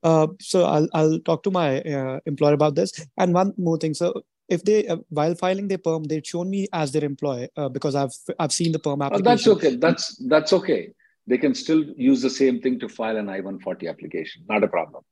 Uh, 0.03 0.29
so 0.41 0.65
I'll 0.65 0.89
I'll 0.93 1.19
talk 1.21 1.43
to 1.45 1.51
my 1.51 1.81
uh, 1.83 2.21
employer 2.27 2.55
about 2.55 2.75
this. 2.75 2.93
And 3.17 3.35
one 3.35 3.55
more 3.57 3.79
thing, 3.79 3.95
so 3.95 4.23
if 4.49 4.65
they 4.65 4.87
uh, 4.87 4.97
while 5.09 5.35
filing 5.35 5.69
their 5.69 5.79
perm, 5.79 6.05
they've 6.05 6.27
shown 6.27 6.51
me 6.51 6.69
as 6.73 6.93
their 6.93 7.05
employer 7.05 7.49
uh, 7.57 7.69
because 7.69 7.95
I've 7.95 8.15
I've 8.39 8.53
seen 8.53 8.73
the 8.73 8.79
perm 8.79 9.03
application. 9.03 9.27
Oh, 9.27 9.31
that's 9.31 9.49
okay. 9.49 9.77
That's 9.77 10.17
that's 10.29 10.53
okay. 10.53 10.91
They 11.27 11.39
can 11.39 11.55
still 11.55 11.85
use 11.97 12.21
the 12.21 12.31
same 12.31 12.61
thing 12.61 12.81
to 12.81 12.89
file 12.89 13.17
an 13.17 13.29
I-140 13.29 13.89
application. 13.89 14.43
Not 14.49 14.65
a 14.65 14.69
problem 14.69 15.05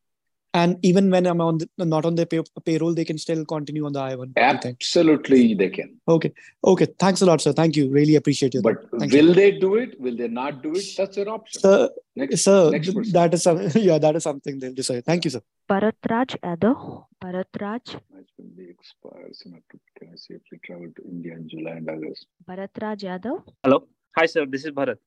and 0.52 0.76
even 0.82 1.10
when 1.10 1.26
i'm 1.26 1.40
on 1.40 1.58
the, 1.58 1.68
not 1.78 2.04
on 2.04 2.14
the 2.14 2.26
pay, 2.26 2.40
payroll 2.64 2.94
they 2.94 3.04
can 3.04 3.18
still 3.18 3.44
continue 3.44 3.84
on 3.86 3.92
the 3.92 4.00
i1 4.00 4.32
absolutely 4.36 5.54
they 5.54 5.68
can. 5.68 5.96
Okay. 6.08 6.32
Okay. 6.64 6.86
Thanks 6.98 7.22
a 7.22 7.26
lot 7.26 7.40
sir. 7.40 7.52
Thank 7.52 7.76
you. 7.76 7.90
Really 7.90 8.16
appreciate 8.16 8.54
it 8.54 8.62
but 8.62 8.78
thank 8.98 9.12
will 9.12 9.28
you. 9.28 9.34
they 9.34 9.50
do 9.52 9.76
it? 9.76 10.00
Will 10.00 10.16
they 10.16 10.28
not 10.28 10.62
do 10.62 10.72
it? 10.74 10.86
That's 10.96 11.16
an 11.16 11.28
option. 11.28 11.60
Sir, 11.62 11.90
next, 12.16 12.42
sir 12.42 12.70
next 12.70 13.12
that 13.12 13.34
is 13.34 13.42
some, 13.42 13.60
yeah 13.74 13.98
that 13.98 14.16
is 14.16 14.22
something 14.22 14.58
they'll 14.58 14.74
decide. 14.74 15.04
Thank 15.04 15.24
you 15.24 15.30
sir. 15.30 15.42
Bharatraj 15.70 16.36
yadav. 16.42 17.04
Bharatraj. 17.22 18.00
Expires 18.80 19.42
can 19.42 20.08
i 20.12 20.16
safely 20.16 20.58
travel 20.64 20.88
to 20.96 21.02
india 21.14 21.34
in 21.34 21.48
july 21.48 21.72
and 21.72 21.88
august? 21.90 22.26
Bharatraj 22.48 22.98
yadav. 23.10 23.42
Hello. 23.62 23.86
Hi 24.18 24.26
sir. 24.26 24.46
This 24.46 24.64
is 24.64 24.72
bharat 24.72 24.98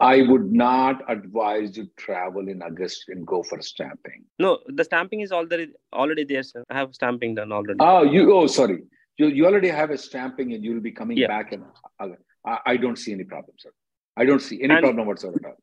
I 0.00 0.22
would 0.22 0.52
not 0.52 1.02
advise 1.10 1.76
you 1.76 1.88
travel 1.96 2.48
in 2.48 2.62
August 2.62 3.04
and 3.08 3.26
go 3.26 3.42
for 3.42 3.60
stamping. 3.60 4.24
No, 4.38 4.58
the 4.68 4.84
stamping 4.84 5.20
is 5.20 5.32
already 5.32 5.72
already 5.92 6.24
there, 6.24 6.44
sir. 6.44 6.64
I 6.70 6.74
have 6.74 6.94
stamping 6.94 7.34
done 7.34 7.50
already. 7.52 7.78
Oh, 7.80 8.04
you 8.04 8.32
oh 8.32 8.46
sorry. 8.46 8.82
You, 9.16 9.26
you 9.26 9.46
already 9.46 9.68
have 9.68 9.90
a 9.90 9.98
stamping 9.98 10.52
and 10.52 10.62
you'll 10.62 10.80
be 10.80 10.92
coming 10.92 11.16
yeah. 11.16 11.26
back 11.26 11.52
and 11.52 11.64
I, 11.98 12.58
I 12.64 12.76
don't 12.76 12.96
see 12.96 13.12
any 13.12 13.24
problem, 13.24 13.56
sir. 13.58 13.70
I 14.16 14.24
don't 14.24 14.40
see 14.40 14.62
any 14.62 14.74
and, 14.74 14.84
problem 14.84 15.08
whatsoever. 15.08 15.56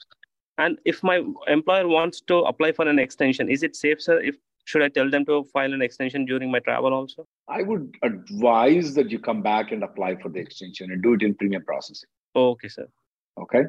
And 0.58 0.78
if 0.84 1.02
my 1.02 1.24
employer 1.48 1.88
wants 1.88 2.20
to 2.22 2.40
apply 2.40 2.74
for 2.74 2.88
an 2.88 3.00
extension, 3.00 3.50
is 3.50 3.64
it 3.64 3.76
safe, 3.76 4.02
sir? 4.02 4.20
If 4.20 4.36
should 4.66 4.82
I 4.82 4.90
tell 4.90 5.10
them 5.10 5.26
to 5.26 5.44
file 5.54 5.72
an 5.74 5.82
extension 5.82 6.26
during 6.26 6.52
my 6.52 6.60
travel 6.60 6.94
also? 6.94 7.26
I 7.48 7.62
would 7.62 7.96
advise 8.02 8.96
that 8.96 9.12
you 9.12 9.20
come 9.20 9.42
back 9.42 9.72
and 9.72 9.84
apply 9.84 10.16
for 10.16 10.30
the 10.30 10.40
extension 10.40 10.92
and 10.92 11.02
do 11.02 11.14
it 11.14 11.22
in 11.22 11.36
premium 11.36 11.64
processing. 11.64 12.10
Okay, 12.36 12.68
sir. 12.68 12.88
Okay. 13.40 13.64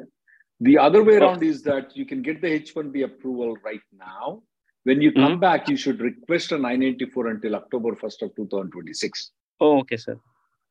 The 0.61 0.79
other 0.79 1.03
way 1.03 1.17
around 1.17 1.43
is 1.43 1.63
that 1.63 1.97
you 1.97 2.07
can 2.07 2.23
get 2.23 2.41
the 2.41 2.49
H1B 2.49 3.05
approval 3.05 3.57
right 3.65 3.83
now. 3.97 4.43
When 4.85 5.03
you 5.03 5.13
come 5.13 5.33
mm-hmm. 5.33 5.41
back, 5.41 5.69
you 5.69 5.77
should 5.77 6.01
request 6.01 6.53
a 6.53 6.57
I-94 6.57 7.31
until 7.31 7.57
October 7.57 7.95
1st 7.97 8.23
of 8.23 8.37
2026. 8.37 9.33
Oh, 9.61 9.81
okay, 9.81 9.97
sir. 9.97 10.19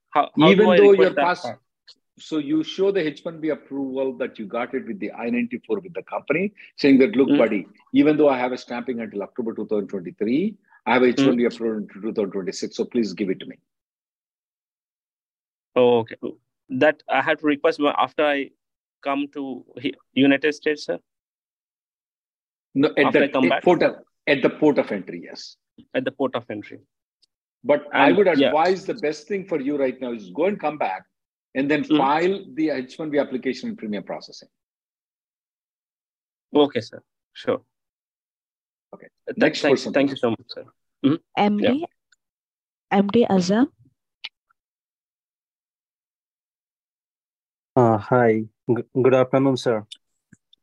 How, 0.09 0.29
how 0.39 0.49
Even 0.49 0.67
though 0.77 0.93
you're 0.93 1.13
past, 1.13 1.47
so 2.17 2.37
you 2.37 2.63
show 2.63 2.91
the 2.91 3.01
H1B 3.01 3.51
approval 3.51 4.13
that 4.17 4.39
you 4.39 4.45
got 4.45 4.73
it 4.73 4.87
with 4.87 4.99
the 4.99 5.11
I-94 5.11 5.83
with 5.83 5.93
the 5.93 6.03
company, 6.03 6.53
saying 6.77 6.99
that, 6.99 7.15
look, 7.15 7.27
mm-hmm. 7.27 7.37
buddy, 7.37 7.67
even 7.93 8.15
though 8.17 8.29
I 8.29 8.39
have 8.39 8.53
a 8.53 8.57
stamping 8.57 9.01
until 9.01 9.21
October 9.21 9.53
2023, 9.53 10.55
I 10.85 10.93
have 10.93 11.01
H1B 11.01 11.15
mm-hmm. 11.17 11.45
approval 11.47 11.77
until 11.77 12.01
2026, 12.01 12.75
so 12.75 12.85
please 12.85 13.13
give 13.13 13.29
it 13.29 13.39
to 13.41 13.45
me. 13.45 13.57
Oh, 15.75 15.99
okay. 15.99 16.15
That 16.69 17.03
I 17.09 17.21
had 17.21 17.39
to 17.39 17.45
request 17.45 17.81
after 17.97 18.25
I 18.25 18.51
come 19.05 19.27
to 19.33 19.43
United 20.13 20.53
States, 20.53 20.85
sir? 20.85 20.99
No, 22.73 22.89
at 22.97 23.05
After 23.07 23.27
the 23.27 23.59
port 23.63 23.83
of, 23.83 23.95
at 24.27 24.41
the 24.41 24.49
port 24.49 24.77
of 24.79 24.91
entry, 24.91 25.21
yes. 25.23 25.55
At 25.93 26.03
the 26.03 26.11
port 26.11 26.35
of 26.35 26.45
entry. 26.49 26.79
But 27.63 27.85
and, 27.93 28.03
I 28.03 28.11
would 28.11 28.27
advise 28.27 28.81
yeah. 28.81 28.93
the 28.93 28.99
best 28.99 29.27
thing 29.27 29.45
for 29.45 29.59
you 29.59 29.77
right 29.77 29.99
now 29.99 30.11
is 30.11 30.29
go 30.29 30.45
and 30.45 30.59
come 30.59 30.77
back 30.77 31.03
and 31.55 31.71
then 31.71 31.83
mm. 31.83 31.97
file 31.97 32.43
the 32.53 32.67
H1B 32.67 33.19
application 33.19 33.69
in 33.69 33.75
premium 33.75 34.03
processing. 34.03 34.49
Okay, 36.55 36.81
sir. 36.81 37.01
Sure. 37.33 37.61
Okay. 38.93 39.07
Next 39.37 39.61
thank, 39.61 39.73
person. 39.73 39.93
Thank 39.93 40.11
you 40.11 40.15
so 40.17 40.29
much, 40.31 40.47
sir. 40.47 40.65
Mm-hmm. 41.05 41.57
MD, 41.57 41.79
yeah. 41.79 43.01
MD 43.01 43.27
Azam. 43.27 43.67
Uh, 47.75 47.97
hi, 47.97 48.31
G- 48.41 48.47
good 48.73 49.13
afternoon, 49.13 49.57
sir. 49.57 49.85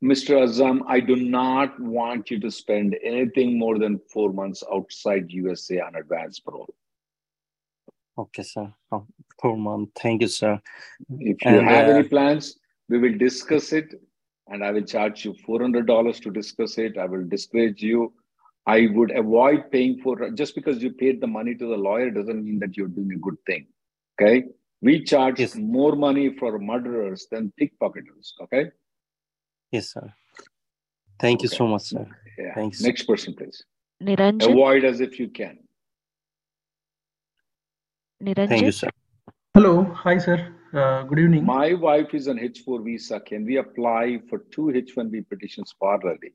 Mr. 0.03 0.43
Azam, 0.43 0.81
I 0.89 0.99
do 0.99 1.15
not 1.15 1.79
want 1.79 2.31
you 2.31 2.41
to 2.41 2.51
spend 2.51 2.97
anything 3.05 3.57
more 3.59 3.79
than 3.79 4.01
four 4.13 4.33
months 4.33 4.65
outside 4.73 5.31
USA 5.31 5.81
on 5.81 5.95
advanced 5.95 6.45
parole. 6.45 6.75
Okay, 8.19 8.43
sir. 8.43 8.75
Oh, 8.91 9.07
four 9.41 9.57
months. 9.57 9.93
Thank 9.95 10.23
you, 10.23 10.29
sir. 10.29 10.61
If 11.21 11.45
you 11.45 11.59
and, 11.59 11.69
have 11.69 11.89
uh, 11.89 11.93
any 11.93 12.09
plans, 12.09 12.59
we 12.89 12.99
will 12.99 13.17
discuss 13.17 13.73
it 13.73 13.95
and 14.49 14.65
I 14.65 14.73
will 14.73 14.83
charge 14.83 15.25
you 15.25 15.35
$400 15.35 16.21
to 16.23 16.31
discuss 16.31 16.79
it. 16.79 16.99
I 16.99 17.07
will 17.07 17.25
discourage 17.25 17.83
you. 17.83 18.13
I 18.67 18.89
would 18.93 19.11
avoid 19.13 19.71
paying 19.71 20.01
for 20.03 20.31
just 20.31 20.55
because 20.55 20.83
you 20.83 20.93
paid 20.93 21.21
the 21.21 21.27
money 21.27 21.55
to 21.55 21.67
the 21.67 21.77
lawyer 21.77 22.11
doesn't 22.11 22.45
mean 22.45 22.59
that 22.59 22.77
you're 22.77 22.89
doing 22.89 23.13
a 23.13 23.19
good 23.19 23.39
thing. 23.47 23.67
Okay. 24.21 24.47
We 24.83 25.05
charge 25.05 25.39
yes. 25.39 25.55
more 25.55 25.95
money 25.95 26.37
for 26.37 26.59
murderers 26.59 27.29
than 27.31 27.53
pickpocketers. 27.59 28.33
Okay. 28.43 28.71
Yes, 29.71 29.93
sir. 29.93 30.13
Thank 31.21 31.39
okay. 31.39 31.45
you 31.45 31.49
so 31.49 31.69
much, 31.69 31.83
sir. 31.83 32.07
Yeah. 32.37 32.55
Thanks. 32.55 32.81
Next 32.83 33.05
person, 33.05 33.35
please. 33.35 33.65
Niranjan. 34.03 34.51
Avoid 34.51 34.85
as 34.85 35.01
if 35.01 35.21
you 35.21 35.29
can. 35.29 35.59
Niranjan. 38.23 38.49
Thank 38.49 38.65
you, 38.65 38.73
sir. 38.73 38.91
Hello. 39.55 39.85
Hi, 39.85 40.19
sir. 40.19 40.53
Uh, 40.75 41.05
good 41.05 41.21
evening. 41.21 41.45
My 41.45 41.75
wife 41.75 42.13
is 42.13 42.27
on 42.27 42.39
H4 42.39 42.85
visa. 42.85 43.21
Can 43.21 43.45
we 43.45 43.59
apply 43.59 44.21
for 44.29 44.39
two 44.51 44.73
H1B 44.75 45.29
petitions 45.29 45.73
parallelly? 45.81 46.33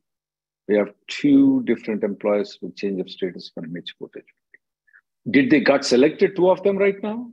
We 0.69 0.77
have 0.77 0.93
two 1.07 1.63
different 1.63 2.03
employers 2.03 2.57
with 2.61 2.77
change 2.77 3.01
of 3.01 3.09
status 3.09 3.51
from 3.53 3.65
H4 3.73 4.11
to 4.13 4.19
H1B. 4.19 5.31
Did 5.31 5.49
they 5.49 5.59
got 5.59 5.83
selected, 5.83 6.37
two 6.37 6.49
of 6.49 6.63
them 6.63 6.77
right 6.77 7.01
now? 7.03 7.29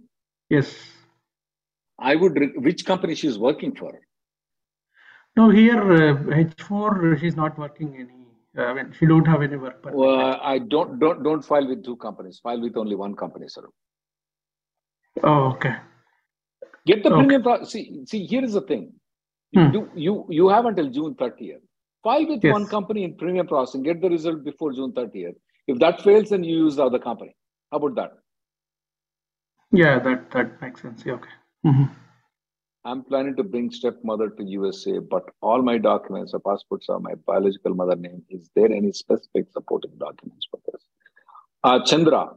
Yes. 0.51 0.75
I 2.05 2.15
would. 2.17 2.39
Which 2.57 2.85
company 2.85 3.15
she's 3.15 3.39
working 3.39 3.75
for? 3.75 3.93
No, 5.37 5.49
here 5.51 5.81
uh, 5.81 6.17
H4 6.45 7.19
she's 7.21 7.37
not 7.37 7.59
working 7.59 7.95
any. 7.97 8.21
Uh, 8.57 8.71
I 8.71 8.75
mean, 8.75 8.95
she 8.99 9.07
don't 9.07 9.27
have 9.27 9.43
any 9.43 9.57
work 9.57 9.83
permit. 9.83 9.99
Well, 9.99 10.39
I 10.41 10.59
don't 10.59 10.99
don't 10.99 11.23
don't 11.25 11.43
file 11.43 11.67
with 11.67 11.85
two 11.85 11.97
companies. 11.97 12.41
File 12.43 12.61
with 12.61 12.77
only 12.77 12.95
one 12.95 13.17
company, 13.17 13.49
sir. 13.49 13.65
Oh, 15.23 15.45
okay. 15.55 15.77
Get 16.87 17.03
the 17.03 17.11
okay. 17.11 17.19
premium. 17.19 17.43
Pro- 17.43 17.65
see, 17.65 17.85
see. 18.07 18.27
Here 18.27 18.45
is 18.45 18.53
the 18.53 18.61
thing. 18.73 18.93
Hmm. 19.55 19.73
You 19.75 19.91
you 19.95 20.27
you 20.41 20.49
have 20.49 20.67
until 20.67 20.91
June 20.91 21.15
30th. 21.15 21.63
File 22.03 22.27
with 22.29 22.45
yes. 22.45 22.53
one 22.53 22.67
company 22.67 23.05
in 23.05 23.17
premium 23.17 23.47
processing. 23.47 23.83
Get 23.83 24.03
the 24.03 24.11
result 24.11 24.45
before 24.45 24.73
June 24.73 24.93
30th. 24.93 25.37
If 25.67 25.79
that 25.79 26.03
fails, 26.03 26.29
then 26.29 26.45
you 26.45 26.57
use 26.65 26.77
the 26.77 26.85
other 26.85 26.99
company. 26.99 27.35
How 27.73 27.79
about 27.79 27.95
that? 27.95 28.13
Yeah, 29.73 29.99
that 30.01 30.31
that 30.33 30.61
makes 30.61 30.83
sense. 30.83 31.03
Yeah, 31.07 31.15
okay. 31.15 31.31
Mm-hmm. 31.65 31.85
I'm 32.87 33.03
planning 33.03 33.35
to 33.37 33.43
bring 33.43 33.71
stepmother 33.71 34.29
to 34.29 34.45
USA, 34.45 34.99
but 34.99 35.25
all 35.41 35.63
my 35.63 35.79
documents, 35.79 36.33
the 36.33 36.41
passports 36.41 36.89
are 36.91 37.01
my 37.01 37.15
biological 37.27 37.75
mother 37.75 37.97
name. 37.97 38.23
Is 38.29 38.51
there 38.55 38.71
any 38.71 38.93
specific 38.93 39.47
supporting 39.53 39.93
documents 39.99 40.47
for 40.51 40.61
this? 40.71 40.83
Uh, 41.63 41.83
Chandra. 41.83 42.33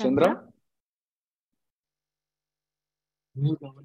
Chandra? 0.00 0.44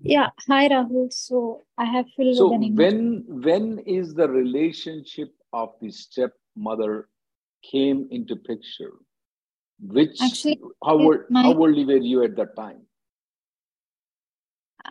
Yeah. 0.02 0.30
Hi, 0.48 0.70
Rahul. 0.70 1.12
So 1.12 1.64
I 1.78 1.86
have 1.86 2.06
filled 2.16 2.36
so 2.36 2.50
when 2.50 3.24
when 3.28 3.80
is 3.80 4.14
the 4.14 4.28
relationship 4.28 5.34
of 5.52 5.74
the 5.82 5.92
stepmother 5.92 7.10
came 7.64 8.08
into 8.12 8.36
picture? 8.36 8.94
Which 9.80 10.22
Actually, 10.22 10.60
how 10.84 11.00
old, 11.00 11.18
my... 11.30 11.44
how 11.44 11.54
old 11.54 11.60
were 11.60 11.98
you 11.98 12.24
at 12.24 12.36
that 12.38 12.56
time? 12.56 12.82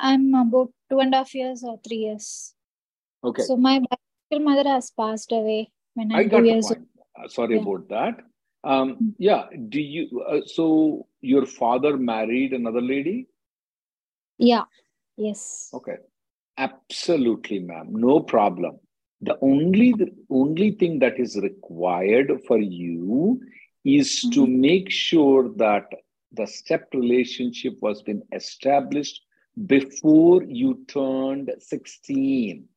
I'm 0.03 0.35
about 0.35 0.71
two 0.91 0.99
and 0.99 1.15
a 1.15 1.19
half 1.19 1.35
years 1.35 1.63
or 1.63 1.79
three 1.87 1.99
years. 1.99 2.55
Okay. 3.25 3.43
So 3.43 3.57
my 3.57 3.79
biological 3.79 4.41
mother 4.51 4.69
has 4.69 4.91
passed 4.91 5.31
away 5.33 5.71
when 5.95 6.11
I'm 6.13 6.19
I 6.19 6.25
got 6.25 6.41
two 6.41 6.47
years 6.47 6.67
point. 6.67 6.89
Uh, 7.17 7.29
sorry 7.29 7.55
Yeah. 7.55 7.63
about 7.63 7.89
that. 7.89 8.21
Um, 8.65 9.15
yeah. 9.19 9.47
Do 9.69 9.81
you? 9.81 10.23
Uh, 10.29 10.41
so 10.45 11.07
your 11.21 11.47
father 11.47 11.97
married 11.97 12.53
another 12.53 12.81
lady? 12.81 13.29
Yeah. 14.39 14.65
Yes. 15.17 15.71
Okay. 15.73 15.97
Absolutely, 16.59 17.61
ma'am. 17.61 17.89
No 17.93 18.21
problem. 18.21 18.79
The 19.21 19.39
only 19.41 19.93
the 19.93 20.11
only 20.31 20.73
thing 20.73 20.99
that 20.99 21.19
is 21.21 21.37
required 21.37 22.33
for 22.49 22.59
you 22.59 23.41
is 23.85 24.21
to 24.33 24.47
make 24.47 24.91
sure 24.91 25.49
that 25.57 25.85
the 26.33 26.47
step 26.47 26.89
relationship 26.93 27.75
was 27.81 28.03
been 28.03 28.23
established 28.33 29.21
before 29.67 30.43
you 30.43 30.85
turned 30.89 31.51
16. 31.59 32.69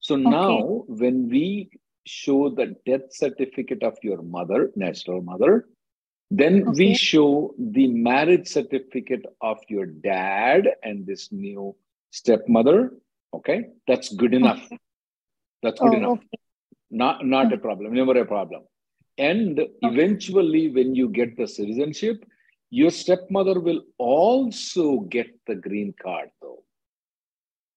So 0.00 0.16
now 0.16 0.84
when 0.86 1.28
we 1.28 1.70
show 2.06 2.50
the 2.50 2.76
death 2.84 3.12
certificate 3.12 3.82
of 3.82 3.96
your 4.02 4.20
mother, 4.22 4.70
natural 4.76 5.22
mother, 5.22 5.66
then 6.30 6.72
we 6.72 6.94
show 6.94 7.54
the 7.58 7.86
marriage 7.88 8.48
certificate 8.48 9.24
of 9.40 9.58
your 9.68 9.86
dad 9.86 10.68
and 10.82 11.06
this 11.06 11.32
new 11.32 11.74
stepmother. 12.10 12.96
Okay, 13.32 13.66
that's 13.86 14.12
good 14.14 14.34
enough. 14.34 14.68
That's 15.62 15.80
good 15.80 15.94
Oh, 15.94 15.96
enough. 15.96 16.18
okay. 16.18 16.38
Not 16.90 17.24
not 17.26 17.52
a 17.52 17.58
problem, 17.58 17.94
never 17.94 18.16
a 18.18 18.26
problem. 18.26 18.62
And 19.16 19.60
eventually, 19.82 20.70
when 20.70 20.94
you 20.94 21.08
get 21.08 21.36
the 21.36 21.46
citizenship, 21.46 22.24
your 22.74 22.90
stepmother 22.90 23.60
will 23.60 23.82
also 23.98 25.00
get 25.16 25.28
the 25.46 25.54
green 25.54 25.94
card, 26.02 26.28
though. 26.42 26.62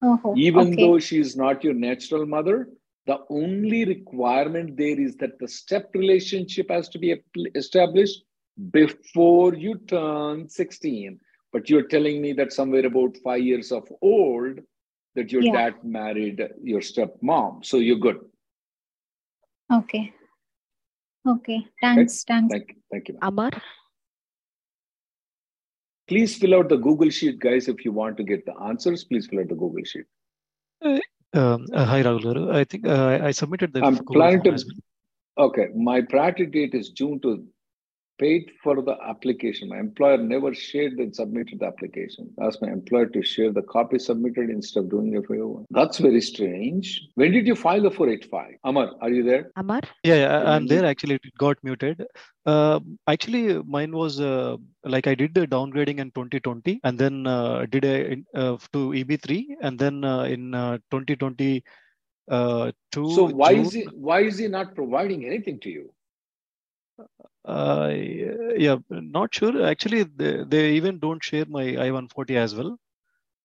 Oh, 0.01 0.33
Even 0.35 0.69
okay. 0.69 0.81
though 0.81 0.97
she 0.97 1.19
is 1.19 1.35
not 1.37 1.63
your 1.63 1.75
natural 1.75 2.25
mother, 2.25 2.69
the 3.05 3.19
only 3.29 3.85
requirement 3.85 4.75
there 4.75 4.99
is 4.99 5.15
that 5.17 5.37
the 5.39 5.47
step 5.47 5.91
relationship 5.93 6.71
has 6.71 6.89
to 6.89 6.97
be 6.97 7.15
established 7.53 8.23
before 8.71 9.53
you 9.53 9.75
turn 9.87 10.49
16. 10.49 11.19
But 11.53 11.69
you're 11.69 11.87
telling 11.87 12.19
me 12.19 12.33
that 12.33 12.51
somewhere 12.51 12.85
about 12.87 13.17
five 13.23 13.41
years 13.41 13.71
of 13.71 13.87
old, 14.01 14.59
that 15.15 15.31
your 15.31 15.43
Yeah. 15.43 15.53
dad 15.57 15.83
married 15.83 16.41
your 16.63 16.81
stepmom. 16.81 17.63
So 17.63 17.77
you're 17.77 18.03
good. 18.07 18.19
Okay. 19.71 20.11
Okay. 21.35 21.67
Thanks. 21.81 22.23
Thanks. 22.23 22.51
Thank, 22.51 22.75
thank 22.91 23.09
you. 23.09 23.17
Amar, 23.21 23.51
Please 26.07 26.37
fill 26.37 26.55
out 26.55 26.69
the 26.69 26.77
Google 26.77 27.09
Sheet, 27.09 27.39
guys. 27.39 27.67
If 27.67 27.83
you 27.83 27.91
want 27.91 28.17
to 28.17 28.23
get 28.23 28.45
the 28.45 28.57
answers, 28.59 29.03
please 29.03 29.27
fill 29.27 29.39
out 29.39 29.49
the 29.49 29.55
Google 29.55 29.83
Sheet. 29.83 30.05
Um, 31.33 31.65
uh, 31.73 31.85
hi, 31.85 32.01
Rahul. 32.03 32.53
I 32.55 32.63
think 32.63 32.87
uh, 32.87 33.19
I 33.21 33.31
submitted 33.31 33.73
the 33.73 33.83
I'm 33.83 33.97
planning 33.97 34.43
to. 34.43 34.51
well. 34.51 35.47
Okay, 35.49 35.67
my 35.75 36.01
priority 36.01 36.45
date 36.45 36.73
is 36.73 36.89
June 36.89 37.19
to 37.21 37.45
paid 38.19 38.51
for 38.63 38.81
the 38.81 38.95
application. 39.07 39.69
My 39.69 39.79
employer 39.79 40.17
never 40.17 40.53
shared 40.53 40.93
and 40.93 41.15
submitted 41.15 41.59
the 41.59 41.65
application. 41.67 42.29
Asked 42.41 42.61
my 42.61 42.69
employer 42.69 43.05
to 43.07 43.21
share 43.23 43.51
the 43.51 43.61
copy 43.61 43.99
submitted 43.99 44.49
instead 44.49 44.83
of 44.83 44.89
doing 44.89 45.13
it 45.15 45.25
for 45.27 45.35
you. 45.35 45.65
That's 45.69 45.97
very 45.99 46.21
strange. 46.21 47.01
When 47.15 47.31
did 47.31 47.47
you 47.47 47.55
file 47.55 47.81
the 47.81 47.91
485? 47.91 48.55
Amar, 48.63 48.91
are 49.01 49.09
you 49.09 49.23
there? 49.23 49.51
Amar? 49.55 49.81
Yeah, 50.03 50.15
yeah, 50.15 50.37
I- 50.37 50.55
I'm 50.55 50.67
there. 50.67 50.85
Actually, 50.85 51.15
it 51.15 51.37
got 51.37 51.57
muted. 51.63 52.05
Uh, 52.45 52.79
actually, 53.07 53.61
mine 53.63 53.91
was 53.91 54.19
uh, 54.19 54.57
like 54.83 55.07
I 55.07 55.15
did 55.15 55.33
the 55.33 55.45
downgrading 55.45 55.99
in 55.99 56.11
2020, 56.11 56.79
and 56.83 56.97
then 56.97 57.27
uh, 57.27 57.65
did 57.69 57.85
a 57.85 58.17
uh, 58.33 58.57
to 58.73 58.93
EB3, 58.93 59.57
and 59.61 59.77
then 59.77 60.03
uh, 60.03 60.23
in 60.23 60.53
uh, 60.53 60.77
2022. 60.91 61.61
Uh, 62.29 62.71
So 62.93 63.25
why 63.41 63.53
June, 63.53 63.65
is 63.65 63.73
he 63.73 63.83
why 64.07 64.21
is 64.21 64.37
he 64.37 64.47
not 64.47 64.73
providing 64.75 65.25
anything 65.25 65.59
to 65.65 65.69
you? 65.69 65.93
Uh, 67.47 67.93
yeah, 68.57 68.77
not 68.89 69.33
sure. 69.33 69.65
Actually, 69.65 70.03
they, 70.03 70.43
they 70.43 70.71
even 70.71 70.99
don't 70.99 71.23
share 71.23 71.45
my 71.47 71.63
I-140 71.63 72.35
as 72.35 72.53
well. 72.53 72.77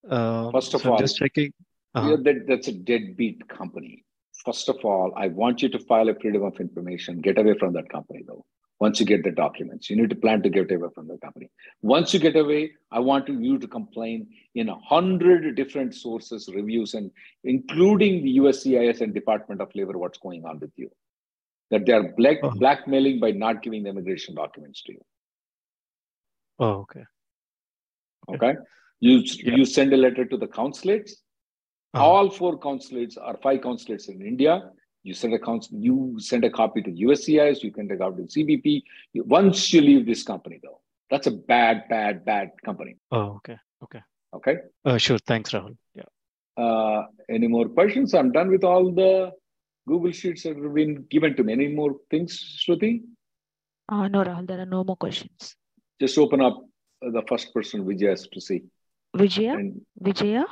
Um, 0.09 0.51
First 0.51 0.75
of 0.75 0.81
so 0.81 0.89
I'm 0.89 0.93
all, 0.95 0.99
just 0.99 1.17
checking. 1.17 1.53
Uh-huh. 1.95 2.17
That, 2.23 2.47
that's 2.49 2.67
a 2.67 2.73
deadbeat 2.73 3.49
company. 3.49 4.05
First 4.45 4.69
of 4.69 4.85
all, 4.85 5.13
I 5.17 5.29
want 5.29 5.63
you 5.63 5.69
to 5.69 5.79
file 5.79 6.09
a 6.09 6.15
freedom 6.17 6.43
of 6.43 6.59
information. 6.59 7.21
Get 7.21 7.39
away 7.39 7.57
from 7.57 7.75
that 7.75 7.89
company, 7.89 8.25
though. 8.27 8.45
Once 8.81 8.99
you 8.99 9.07
get 9.07 9.23
the 9.23 9.31
documents, 9.31 9.89
you 9.89 9.95
need 9.95 10.11
to 10.11 10.17
plan 10.17 10.43
to 10.43 10.49
get 10.49 10.73
away 10.73 10.89
from 10.93 11.07
the 11.07 11.17
company. 11.19 11.49
Once 11.83 12.13
you 12.13 12.19
get 12.19 12.35
away, 12.35 12.73
I 12.91 12.99
want 12.99 13.29
you 13.29 13.57
to 13.57 13.69
complain 13.69 14.27
in 14.57 14.69
a 14.69 14.75
hundred 14.81 15.55
different 15.55 15.95
sources, 15.95 16.51
reviews, 16.53 16.95
and 16.95 17.13
including 17.45 18.25
the 18.25 18.39
USCIS 18.39 19.01
and 19.01 19.15
Department 19.15 19.61
of 19.61 19.69
Labor, 19.77 19.97
what's 19.97 20.19
going 20.19 20.45
on 20.45 20.59
with 20.59 20.73
you. 20.75 20.91
That 21.73 21.87
they 21.87 21.93
are 21.95 22.13
black, 22.17 22.37
blackmailing 22.63 23.19
by 23.19 23.31
not 23.33 23.63
giving 23.63 23.83
the 23.85 23.91
immigration 23.91 24.35
documents 24.35 24.83
to 24.83 24.93
you. 24.93 25.01
Oh, 26.59 26.75
okay. 26.85 27.05
Okay. 28.35 28.55
You 29.01 29.15
you 29.59 29.65
send 29.65 29.93
a 29.93 29.97
letter 29.97 30.25
to 30.33 30.37
the 30.37 30.47
consulates. 30.47 31.17
Uh-huh. 31.95 32.05
All 32.05 32.31
four 32.31 32.53
consulates 32.59 33.17
or 33.17 33.37
five 33.43 33.63
consulates 33.63 34.09
in 34.09 34.21
India. 34.33 34.71
You 35.03 35.15
send 35.15 35.35
a 35.35 35.39
counsel, 35.39 35.77
you 35.79 35.97
send 36.19 36.45
a 36.45 36.51
copy 36.51 36.81
to 36.83 36.91
USCIS, 36.91 37.63
you 37.65 37.73
can 37.73 37.89
take 37.89 38.01
out 38.01 38.17
to 38.19 38.23
CBP. 38.35 38.83
You- 39.15 39.25
Once 39.25 39.73
you 39.73 39.81
leave 39.81 40.07
this 40.07 40.23
company, 40.23 40.61
though, 40.63 40.81
that's 41.11 41.27
a 41.27 41.33
bad, 41.33 41.89
bad, 41.89 42.25
bad 42.25 42.51
company. 42.65 42.95
Oh, 43.11 43.27
okay. 43.39 43.57
Okay. 43.83 44.03
Okay. 44.35 44.57
Uh, 44.85 44.99
sure. 44.99 45.19
Thanks, 45.19 45.51
Rahul. 45.51 45.77
Yeah. 45.95 46.11
Uh, 46.65 47.07
any 47.29 47.49
more 47.49 47.69
questions? 47.69 48.15
I'm 48.15 48.31
done 48.31 48.49
with 48.51 48.63
all 48.63 48.93
the 48.93 49.33
Google 49.87 50.13
sheets 50.13 50.45
have 50.45 50.57
been 50.75 51.05
given 51.11 51.35
to 51.37 51.43
me. 51.45 51.53
Any 51.53 51.69
more 51.69 51.97
things, 52.11 52.39
Shruti? 52.65 53.03
Uh, 53.89 54.09
no, 54.09 54.23
Rahul, 54.23 54.47
there 54.47 54.61
are 54.61 54.67
no 54.67 54.85
more 54.85 54.97
questions. 54.97 55.57
Just 56.01 56.17
open 56.19 56.41
up 56.41 56.65
the 57.01 57.23
first 57.29 57.53
person 57.53 57.85
Vijay 57.85 58.11
has 58.11 58.27
to 58.29 58.41
see. 58.41 58.63
Vijaya? 59.17 59.55
And 59.55 59.81
Vijaya? 60.01 60.45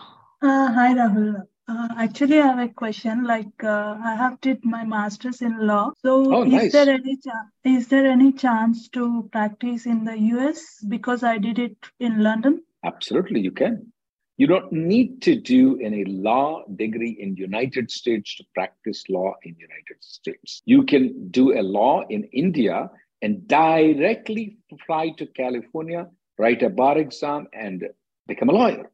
Uh, 0.42 0.72
hi, 0.72 0.94
Rahul. 0.94 1.42
Uh, 1.68 1.88
actually, 1.98 2.40
I 2.40 2.46
have 2.48 2.58
a 2.58 2.68
question. 2.68 3.22
Like, 3.24 3.62
uh, 3.62 3.96
I 4.04 4.16
have 4.16 4.40
did 4.40 4.64
my 4.64 4.84
master's 4.84 5.40
in 5.40 5.64
law. 5.66 5.92
So, 6.02 6.34
Oh, 6.34 6.42
is 6.42 6.52
nice. 6.52 6.72
there 6.72 6.88
any 6.90 7.16
cha- 7.24 7.46
is 7.64 7.86
there 7.86 8.06
any 8.06 8.32
chance 8.32 8.88
to 8.90 9.28
practice 9.30 9.86
in 9.86 10.04
the 10.04 10.18
US 10.34 10.84
because 10.88 11.22
I 11.22 11.38
did 11.38 11.60
it 11.60 11.76
in 12.00 12.22
London? 12.24 12.62
Absolutely, 12.84 13.40
you 13.40 13.52
can. 13.52 13.92
You 14.40 14.46
don't 14.46 14.72
need 14.72 15.20
to 15.24 15.36
do 15.36 15.78
any 15.80 16.06
law 16.06 16.64
degree 16.74 17.14
in 17.20 17.36
United 17.36 17.90
States 17.90 18.36
to 18.38 18.44
practice 18.54 19.04
law 19.10 19.34
in 19.42 19.54
United 19.58 19.98
States. 20.00 20.62
You 20.64 20.84
can 20.84 21.28
do 21.28 21.58
a 21.58 21.60
law 21.60 22.04
in 22.08 22.24
India 22.32 22.90
and 23.20 23.46
directly 23.46 24.56
fly 24.86 25.10
to 25.18 25.26
California, 25.26 26.08
write 26.38 26.62
a 26.62 26.70
bar 26.70 26.96
exam, 26.96 27.48
and 27.52 27.84
become 28.28 28.48
a 28.48 28.52
lawyer. 28.52 28.90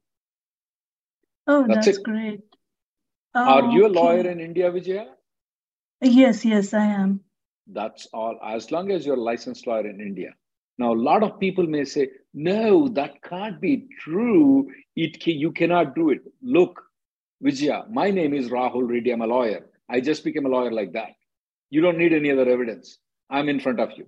Oh, 1.46 1.64
That's 1.68 1.86
that's 1.86 1.98
great. 1.98 2.42
Are 3.36 3.62
Oh, 3.62 3.70
you 3.70 3.82
a 3.82 3.86
oh, 3.86 3.90
okay. 3.90 4.00
lawyer 4.00 4.30
in 4.32 4.40
India, 4.40 4.68
Vijaya? 4.72 5.06
Yes, 6.00 6.44
yes, 6.44 6.74
I 6.74 6.86
am. 6.86 7.20
That's 7.68 8.08
all, 8.12 8.40
as 8.44 8.72
long 8.72 8.90
as 8.90 9.06
you're 9.06 9.16
a 9.16 9.20
licensed 9.20 9.68
lawyer 9.68 9.86
in 9.86 10.00
India. 10.00 10.34
Now, 10.78 10.92
a 10.92 10.94
lot 10.94 11.22
of 11.22 11.40
people 11.40 11.66
may 11.66 11.84
say, 11.84 12.10
no, 12.34 12.88
that 12.88 13.22
can't 13.22 13.60
be 13.60 13.88
true. 13.98 14.70
It 14.94 15.22
ca- 15.22 15.32
you 15.32 15.52
cannot 15.52 15.94
do 15.94 16.10
it. 16.10 16.20
Look, 16.42 16.82
Vijaya, 17.40 17.84
my 17.90 18.10
name 18.10 18.34
is 18.34 18.48
Rahul 18.48 18.88
Reddy. 18.88 19.10
I'm 19.10 19.22
a 19.22 19.26
lawyer. 19.26 19.66
I 19.88 20.00
just 20.00 20.24
became 20.24 20.46
a 20.46 20.50
lawyer 20.50 20.72
like 20.72 20.92
that. 20.92 21.10
You 21.70 21.80
don't 21.80 21.98
need 21.98 22.12
any 22.12 22.30
other 22.30 22.48
evidence. 22.48 22.98
I'm 23.30 23.48
in 23.48 23.60
front 23.60 23.80
of 23.80 23.90
you. 23.96 24.06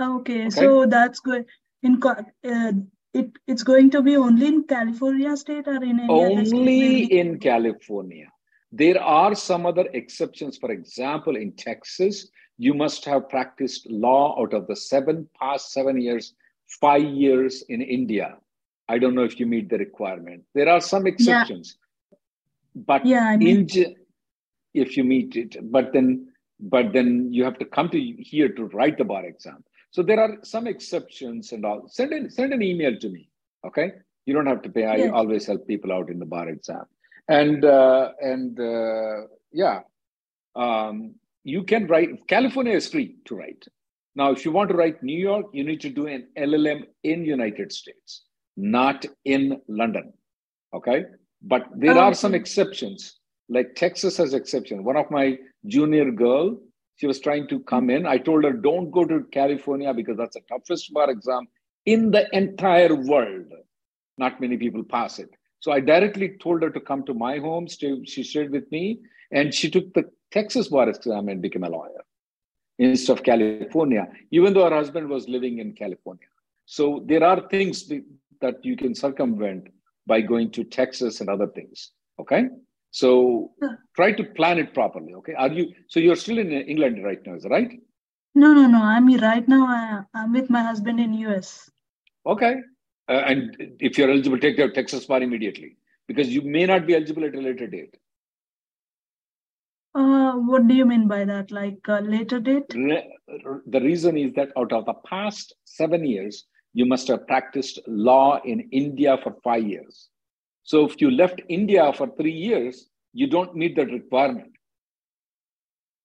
Okay, 0.00 0.48
so 0.50 0.86
that's 0.86 1.20
good. 1.20 1.46
In 1.82 2.00
uh, 2.04 2.72
it 3.12 3.30
it's 3.46 3.64
going 3.64 3.90
to 3.90 4.02
be 4.02 4.16
only 4.16 4.46
in 4.46 4.64
California 4.64 5.36
state 5.36 5.66
or 5.66 5.82
in 5.82 6.00
any? 6.00 6.08
Only 6.08 7.04
in 7.04 7.38
California. 7.40 8.28
There 8.70 9.00
are 9.02 9.34
some 9.34 9.66
other 9.66 9.88
exceptions. 9.92 10.56
For 10.58 10.70
example, 10.70 11.36
in 11.36 11.52
Texas, 11.52 12.28
you 12.58 12.74
must 12.74 13.04
have 13.04 13.28
practiced 13.28 13.88
law 13.90 14.38
out 14.40 14.52
of 14.52 14.66
the 14.66 14.76
seven 14.76 15.28
past 15.40 15.72
seven 15.72 16.00
years, 16.00 16.34
five 16.80 17.04
years 17.04 17.62
in 17.68 17.80
India. 17.80 18.36
I 18.88 18.98
don't 18.98 19.14
know 19.14 19.22
if 19.22 19.38
you 19.38 19.46
meet 19.46 19.68
the 19.70 19.78
requirement. 19.78 20.42
There 20.54 20.68
are 20.68 20.80
some 20.80 21.06
exceptions, 21.06 21.76
but 22.74 23.06
Yeah, 23.06 23.24
I 23.24 23.36
mean, 23.36 23.68
ge- 23.68 23.94
if 24.74 24.96
you 24.96 25.04
meet 25.04 25.36
it, 25.36 25.56
but 25.70 25.92
then 25.92 26.32
but 26.60 26.92
then 26.92 27.32
you 27.32 27.44
have 27.44 27.58
to 27.60 27.64
come 27.64 27.88
to 27.90 28.00
here 28.00 28.48
to 28.48 28.64
write 28.66 28.98
the 28.98 29.04
bar 29.04 29.24
exam. 29.24 29.62
So 29.92 30.02
there 30.02 30.18
are 30.20 30.38
some 30.42 30.66
exceptions 30.66 31.52
and 31.52 31.64
all. 31.64 31.86
Send 31.88 32.12
an 32.12 32.30
send 32.30 32.52
an 32.52 32.62
email 32.62 32.98
to 32.98 33.08
me. 33.08 33.28
Okay, 33.64 33.92
you 34.26 34.34
don't 34.34 34.46
have 34.46 34.62
to 34.62 34.68
pay. 34.70 34.84
I 34.84 35.06
always 35.12 35.46
help 35.46 35.66
people 35.68 35.92
out 35.92 36.10
in 36.10 36.18
the 36.18 36.26
bar 36.26 36.48
exam, 36.48 36.84
and 37.28 37.64
uh, 37.64 38.12
and 38.20 38.58
uh, 38.58 39.26
yeah, 39.52 39.80
um, 40.56 41.14
you 41.48 41.62
can 41.64 41.86
write. 41.86 42.10
California 42.28 42.74
is 42.74 42.88
free 42.88 43.16
to 43.24 43.34
write. 43.34 43.64
Now, 44.14 44.30
if 44.32 44.44
you 44.44 44.52
want 44.52 44.68
to 44.70 44.76
write 44.76 45.02
New 45.02 45.18
York, 45.18 45.46
you 45.52 45.64
need 45.64 45.80
to 45.80 45.90
do 45.90 46.06
an 46.06 46.28
LLM 46.36 46.84
in 47.04 47.24
United 47.24 47.72
States, 47.72 48.24
not 48.56 49.06
in 49.24 49.60
London. 49.68 50.12
Okay. 50.74 51.04
But 51.42 51.68
there 51.74 51.96
Oh, 51.96 52.00
are 52.00 52.14
some 52.14 52.34
exceptions, 52.34 53.18
like 53.48 53.74
Texas 53.76 54.16
has 54.16 54.34
exception. 54.34 54.82
One 54.84 54.96
of 54.96 55.10
my 55.10 55.38
junior 55.66 56.10
girl, 56.10 56.58
she 56.96 57.06
was 57.06 57.20
trying 57.20 57.46
to 57.48 57.60
come 57.60 57.90
in. 57.90 58.06
I 58.06 58.18
told 58.18 58.44
her, 58.44 58.52
don't 58.52 58.90
go 58.90 59.04
to 59.04 59.24
California 59.32 59.94
because 59.94 60.16
that's 60.18 60.34
the 60.34 60.42
toughest 60.48 60.92
bar 60.92 61.08
exam 61.10 61.46
in 61.86 62.10
the 62.10 62.26
entire 62.36 62.94
world. 62.94 63.46
Not 64.18 64.40
many 64.40 64.56
people 64.56 64.82
pass 64.82 65.18
it. 65.20 65.30
So 65.60 65.72
I 65.72 65.80
directly 65.80 66.36
told 66.42 66.62
her 66.62 66.70
to 66.70 66.80
come 66.80 67.04
to 67.06 67.14
my 67.14 67.38
home. 67.38 67.68
Stay, 67.68 68.04
she 68.04 68.24
stayed 68.24 68.50
with 68.50 68.70
me, 68.72 68.98
and 69.30 69.54
she 69.54 69.70
took 69.70 69.94
the 69.94 70.04
Texas 70.30 70.68
bar 70.68 70.88
exam 70.88 71.28
and 71.28 71.40
became 71.42 71.64
a 71.64 71.68
lawyer 71.68 72.02
instead 72.78 73.18
of 73.18 73.24
California, 73.24 74.08
even 74.30 74.54
though 74.54 74.68
her 74.68 74.76
husband 74.76 75.08
was 75.08 75.28
living 75.28 75.58
in 75.58 75.72
California. 75.72 76.28
So 76.66 77.02
there 77.06 77.24
are 77.24 77.48
things 77.48 77.88
that- 77.88 78.64
you 78.64 78.76
can 78.76 78.94
circumvent 78.94 79.68
by 80.06 80.20
going 80.20 80.50
to 80.52 80.62
Texas 80.64 81.20
and 81.20 81.28
other 81.28 81.48
things. 81.48 81.90
Okay. 82.20 82.48
So 82.90 83.52
try 83.96 84.12
to 84.12 84.24
plan 84.24 84.58
it 84.58 84.72
properly. 84.74 85.14
Okay. 85.14 85.34
Are 85.34 85.52
you 85.52 85.74
so 85.88 86.00
you're 86.00 86.16
still 86.16 86.38
in 86.38 86.52
England 86.52 87.04
right 87.04 87.20
now, 87.26 87.34
is 87.34 87.42
that 87.42 87.50
right? 87.50 87.72
No, 88.34 88.52
no, 88.54 88.66
no. 88.66 88.80
I'm 88.82 89.06
right 89.16 89.46
now. 89.48 89.66
I, 89.66 90.04
I'm 90.14 90.32
with 90.32 90.48
my 90.50 90.62
husband 90.62 91.00
in 91.00 91.12
US. 91.14 91.68
Okay. 92.24 92.54
Uh, 93.08 93.22
and 93.30 93.56
if 93.80 93.98
you're 93.98 94.10
eligible, 94.10 94.38
take 94.38 94.58
your 94.58 94.70
Texas 94.70 95.06
bar 95.06 95.22
immediately 95.22 95.76
because 96.06 96.28
you 96.28 96.42
may 96.42 96.66
not 96.66 96.86
be 96.86 96.94
eligible 96.94 97.24
at 97.24 97.34
a 97.34 97.40
later 97.40 97.66
date. 97.66 97.96
Uh, 99.98 100.32
what 100.50 100.68
do 100.68 100.74
you 100.74 100.84
mean 100.84 101.08
by 101.08 101.24
that? 101.24 101.50
Like 101.50 101.78
a 101.88 102.00
later 102.00 102.38
date? 102.38 102.72
Re- 102.74 103.10
The 103.74 103.80
reason 103.80 104.16
is 104.16 104.32
that 104.34 104.52
out 104.56 104.72
of 104.72 104.84
the 104.86 104.94
past 105.12 105.54
seven 105.64 106.04
years, 106.04 106.46
you 106.72 106.86
must 106.86 107.08
have 107.08 107.26
practiced 107.26 107.80
law 107.88 108.40
in 108.44 108.60
India 108.70 109.16
for 109.22 109.32
five 109.42 109.64
years. 109.66 110.08
So 110.62 110.84
if 110.88 111.00
you 111.00 111.10
left 111.10 111.40
India 111.48 111.92
for 111.92 112.06
three 112.16 112.36
years, 112.48 112.88
you 113.12 113.26
don't 113.26 113.56
meet 113.56 113.74
that 113.76 113.90
requirement. 113.90 114.52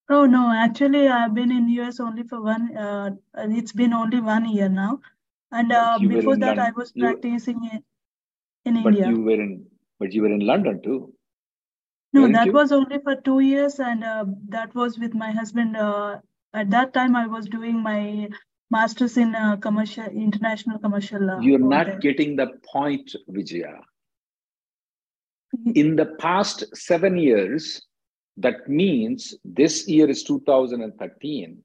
Oh 0.10 0.26
no, 0.26 0.52
actually, 0.52 1.08
I've 1.08 1.34
been 1.34 1.52
in 1.52 1.70
US 1.80 2.00
only 2.00 2.24
for 2.24 2.42
one. 2.42 2.76
Uh, 2.76 3.12
it's 3.62 3.72
been 3.72 3.94
only 3.94 4.20
one 4.22 4.50
year 4.50 4.70
now, 4.70 5.00
and 5.52 5.72
uh, 5.72 6.00
before 6.00 6.36
that, 6.38 6.58
I 6.60 6.64
London. 6.64 6.74
was 6.78 6.92
You- 6.96 7.04
practicing 7.06 7.64
in, 7.72 7.84
in 8.66 8.84
But 8.84 8.94
India. 8.96 9.10
you 9.10 9.22
were 9.22 9.40
in, 9.48 9.66
but 10.00 10.12
you 10.14 10.24
were 10.24 10.34
in 10.40 10.46
London 10.54 10.82
too. 10.82 11.14
No, 12.14 12.32
that 12.32 12.48
you? 12.48 12.54
was 12.54 12.72
only 12.72 13.00
for 13.00 13.16
two 13.16 13.40
years, 13.40 13.80
and 13.80 14.04
uh, 14.04 14.26
that 14.50 14.74
was 14.76 15.00
with 15.00 15.16
my 15.16 15.32
husband. 15.32 15.76
Uh, 15.76 16.20
at 16.54 16.70
that 16.70 16.94
time, 16.94 17.16
I 17.16 17.26
was 17.26 17.48
doing 17.48 17.82
my 17.82 18.30
master's 18.70 19.18
in 19.18 19.34
uh, 19.34 19.56
commercial, 19.58 20.06
international 20.06 20.78
commercial 20.78 21.22
law. 21.22 21.40
You're 21.40 21.58
not 21.58 21.88
there. 21.88 22.00
getting 22.00 22.36
the 22.36 22.52
point, 22.72 23.16
Vijaya. 23.28 23.80
In 25.74 25.96
the 25.96 26.06
past 26.20 26.66
seven 26.76 27.18
years, 27.18 27.82
that 28.38 28.68
means 28.68 29.36
this 29.44 29.88
year 29.88 30.10
is 30.10 30.24
2013. 30.24 31.58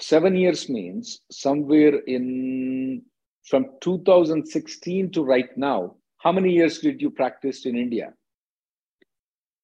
Seven 0.00 0.36
years 0.36 0.68
means 0.68 1.20
somewhere 1.30 1.98
in 2.06 3.02
from 3.44 3.66
2016 3.80 5.12
to 5.12 5.24
right 5.24 5.56
now. 5.56 5.96
How 6.18 6.32
many 6.32 6.52
years 6.52 6.78
did 6.78 7.00
you 7.00 7.10
practice 7.10 7.66
in 7.66 7.76
India? 7.76 8.12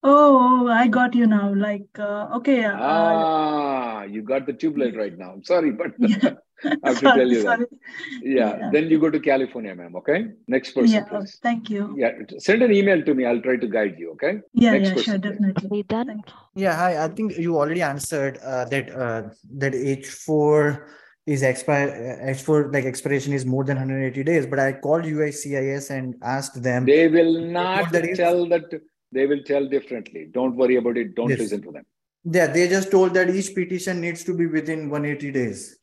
Oh, 0.08 0.38
oh, 0.40 0.68
I 0.68 0.86
got 0.86 1.14
you 1.14 1.26
now. 1.26 1.52
Like, 1.54 1.98
uh, 1.98 2.28
okay, 2.38 2.64
uh, 2.64 2.76
Ah, 2.78 4.02
you 4.04 4.22
got 4.22 4.46
the 4.46 4.52
tubelite 4.52 4.96
right 5.02 5.16
now. 5.18 5.30
I'm 5.32 5.42
sorry, 5.44 5.72
but 5.72 5.92
I 6.02 6.88
have 6.90 7.00
to 7.00 7.06
sorry, 7.06 7.18
tell 7.20 7.28
you 7.36 7.42
sorry. 7.42 7.66
that. 7.70 8.22
Yeah, 8.22 8.56
Yeah. 8.58 8.70
then 8.72 8.88
you 8.92 8.98
go 9.00 9.10
to 9.10 9.20
California, 9.20 9.74
ma'am. 9.74 9.96
Okay, 9.96 10.18
next 10.46 10.72
person, 10.76 10.94
Yeah, 10.94 11.04
oh, 11.10 11.18
please. 11.20 11.38
thank 11.42 11.70
you. 11.70 11.82
Yeah, 11.98 12.12
send 12.38 12.62
an 12.62 12.72
email 12.72 13.02
to 13.08 13.14
me. 13.14 13.26
I'll 13.26 13.40
try 13.48 13.56
to 13.56 13.66
guide 13.76 13.96
you. 13.98 14.12
Okay. 14.12 14.32
Yeah, 14.54 14.72
Next 14.72 14.88
yeah, 14.88 14.94
person, 14.94 15.04
sure, 15.04 15.18
please. 15.18 15.28
definitely. 15.30 15.84
Thank 15.88 16.28
you. 16.28 16.62
Yeah, 16.64 16.76
hi. 16.76 17.04
I 17.04 17.08
think 17.08 17.36
you 17.36 17.58
already 17.58 17.82
answered 17.82 18.38
uh, 18.44 18.64
that 18.66 18.90
uh, 19.06 19.22
that 19.62 19.72
H4 19.72 20.86
is 21.26 21.42
expire 21.42 21.88
uh, 22.22 22.30
H4 22.30 22.72
like 22.72 22.84
expiration 22.84 23.32
is 23.32 23.44
more 23.44 23.64
than 23.64 23.76
180 23.76 24.22
days. 24.22 24.46
But 24.46 24.60
I 24.60 24.72
called 24.74 25.02
USCIS 25.04 25.90
and 25.90 26.14
asked 26.22 26.62
them. 26.62 26.86
They 26.86 27.08
will 27.08 27.40
not 27.40 27.90
that 27.92 28.04
is- 28.06 28.18
tell 28.18 28.46
that. 28.48 28.70
They 29.12 29.26
will 29.26 29.42
tell 29.42 29.66
differently. 29.68 30.28
Don't 30.32 30.56
worry 30.56 30.76
about 30.76 30.96
it. 30.96 31.14
Don't 31.14 31.30
Yes. 31.30 31.38
listen 31.38 31.62
to 31.62 31.72
them. 31.72 31.84
Yeah, 32.24 32.48
they 32.48 32.68
just 32.68 32.90
told 32.90 33.14
that 33.14 33.30
each 33.30 33.54
petition 33.54 34.00
needs 34.00 34.24
to 34.24 34.34
be 34.34 34.46
within 34.46 34.90
180 34.90 35.30
days. 35.30 35.78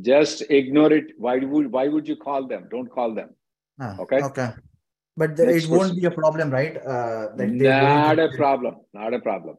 Just 0.00 0.42
ignore 0.50 0.92
it. 0.92 1.06
Why 1.18 1.38
would 1.38 1.72
Why 1.72 1.88
would 1.88 2.06
you 2.06 2.16
call 2.16 2.46
them? 2.46 2.68
Don't 2.70 2.90
call 2.90 3.14
them. 3.14 3.30
Ah, 3.80 3.96
Okay. 4.00 4.22
Okay. 4.22 4.50
But 5.16 5.34
the, 5.36 5.48
it 5.48 5.66
won't 5.68 5.96
be 5.96 6.04
a 6.04 6.10
problem, 6.12 6.50
right? 6.50 6.76
Uh, 6.76 7.30
like 7.36 7.58
they 7.58 7.68
won't 7.68 8.04
Not 8.06 8.18
a 8.20 8.28
problem. 8.36 8.76
Not 8.94 9.14
a 9.14 9.18
problem. 9.18 9.56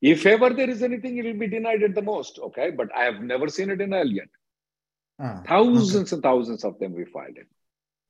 If 0.00 0.24
ever 0.26 0.50
there 0.50 0.70
is 0.70 0.82
anything, 0.82 1.18
it 1.18 1.26
will 1.26 1.38
be 1.38 1.46
denied 1.46 1.82
at 1.82 1.94
the 1.94 2.02
most. 2.02 2.38
Okay, 2.38 2.70
but 2.70 2.88
I 2.96 3.04
have 3.04 3.20
never 3.20 3.48
seen 3.48 3.70
a 3.70 3.76
denial 3.76 4.06
yet. 4.06 4.28
Ah, 5.18 5.42
Thousands 5.46 6.12
and 6.14 6.22
thousands 6.22 6.64
of 6.64 6.78
them 6.78 6.94
we 6.94 7.04
filed 7.04 7.36
it. 7.36 7.46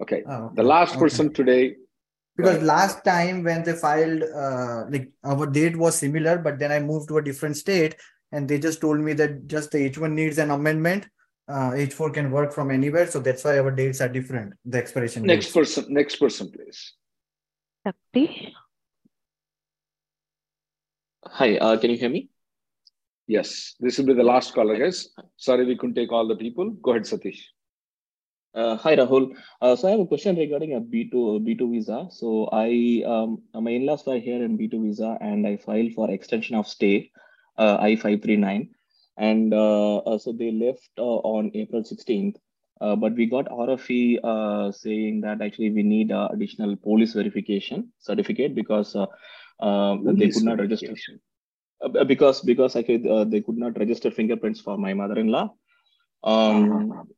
Okay. 0.03 0.23
Ah, 0.27 0.49
The 0.55 0.62
okay, 0.62 0.69
last 0.69 0.93
okay. 0.93 1.01
person 1.01 1.33
today. 1.33 1.77
Because 2.37 2.62
last 2.62 3.05
time 3.05 3.44
when 3.44 3.62
they 3.62 3.75
filed, 3.75 4.23
uh, 4.23 4.85
like 4.90 5.11
our 5.23 5.47
date 5.47 5.77
was 5.77 5.97
similar, 5.97 6.38
but 6.38 6.59
then 6.59 6.73
I 6.73 6.81
moved 6.81 7.09
to 7.09 7.18
a 7.18 7.23
different 7.23 7.57
state, 7.57 7.94
and 8.33 8.49
they 8.49 8.59
just 8.59 8.81
told 8.81 8.99
me 8.99 9.12
that 9.12 9.47
just 9.47 9.70
the 9.70 9.88
H1 9.90 10.12
needs 10.12 10.38
an 10.38 10.51
amendment. 10.51 11.07
Uh, 11.47 11.70
H4 11.73 12.14
can 12.14 12.31
work 12.33 12.53
from 12.53 12.70
anywhere, 12.70 13.07
so 13.07 13.20
that's 13.20 13.44
why 13.44 13.59
our 13.59 13.70
dates 13.70 14.01
are 14.01 14.09
different. 14.09 14.55
The 14.64 14.79
expiration 14.79 15.23
Next 15.23 15.47
dates. 15.47 15.55
person. 15.55 15.92
Next 15.92 16.16
person, 16.16 16.51
please. 16.51 16.94
Shakti. 17.87 18.55
Hi, 21.27 21.57
uh, 21.59 21.77
can 21.77 21.90
you 21.90 21.99
hear 21.99 22.09
me? 22.09 22.31
Yes, 23.27 23.75
this 23.81 23.97
will 23.99 24.07
be 24.07 24.14
the 24.14 24.23
last 24.23 24.55
caller, 24.55 24.77
guys. 24.77 25.09
Sorry, 25.37 25.64
we 25.64 25.77
couldn't 25.77 25.94
take 25.94 26.12
all 26.12 26.27
the 26.27 26.37
people. 26.37 26.70
Go 26.70 26.90
ahead, 26.90 27.03
Satish. 27.03 27.40
Uh, 28.55 28.77
hi, 28.77 28.95
Rahul. 28.95 29.35
Uh, 29.61 29.75
so 29.75 29.88
I 29.88 29.90
have 29.90 30.01
a 30.01 30.07
question 30.07 30.37
regarding 30.37 30.75
a 30.75 30.81
B2 30.81 31.12
B2 31.45 31.73
visa. 31.73 32.07
So 32.11 32.49
I 32.53 33.03
um, 33.05 33.43
my 33.53 33.73
in-laws 33.73 34.07
were 34.07 34.19
here 34.19 34.45
in 34.45 34.57
B2 34.57 34.81
visa, 34.85 35.19
and 35.21 35.45
I 35.45 35.57
filed 35.57 35.93
for 35.95 36.09
extension 36.09 36.55
of 36.55 36.69
stay, 36.69 37.11
uh, 37.59 37.79
I-539, 37.81 38.69
and 39.17 39.53
uh, 39.53 39.97
uh, 39.99 40.19
so 40.19 40.33
they 40.33 40.53
left 40.53 40.88
uh, 40.99 41.19
on 41.35 41.51
April 41.55 41.83
16th. 41.83 42.37
Uh, 42.81 42.95
but 42.95 43.14
we 43.14 43.27
got 43.27 43.47
RFE 43.47 44.19
uh, 44.23 44.71
saying 44.71 45.23
that 45.23 45.43
actually 45.43 45.71
we 45.71 45.83
need 45.83 46.12
uh, 46.12 46.29
additional 46.33 46.77
police 46.77 47.14
verification 47.14 47.93
certificate 47.99 48.55
because 48.55 48.95
uh, 48.95 49.07
uh, 49.61 49.97
they 50.05 50.31
could 50.31 50.45
not 50.45 50.59
register 50.59 50.95
uh, 51.81 52.05
because 52.05 52.40
because 52.40 52.77
actually 52.77 53.09
uh, 53.09 53.25
they 53.25 53.40
could 53.40 53.59
not 53.59 53.77
register 53.79 54.12
fingerprints 54.12 54.61
for 54.61 54.79
my 54.79 54.95
mother-in-law. 54.95 55.53
Um, 56.23 57.09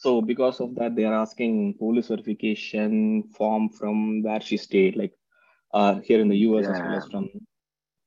so 0.00 0.20
because 0.22 0.60
of 0.60 0.74
that, 0.76 0.94
they 0.96 1.04
are 1.04 1.14
asking 1.14 1.74
police 1.78 2.08
verification 2.08 3.24
form 3.36 3.68
from 3.68 4.22
where 4.22 4.40
she 4.40 4.56
stayed, 4.56 4.96
like 4.96 5.12
uh, 5.74 5.94
here 6.00 6.20
in 6.20 6.28
the 6.28 6.36
US 6.48 6.66
as 6.66 6.78
well 6.80 6.94
as 6.96 7.08
from. 7.10 7.28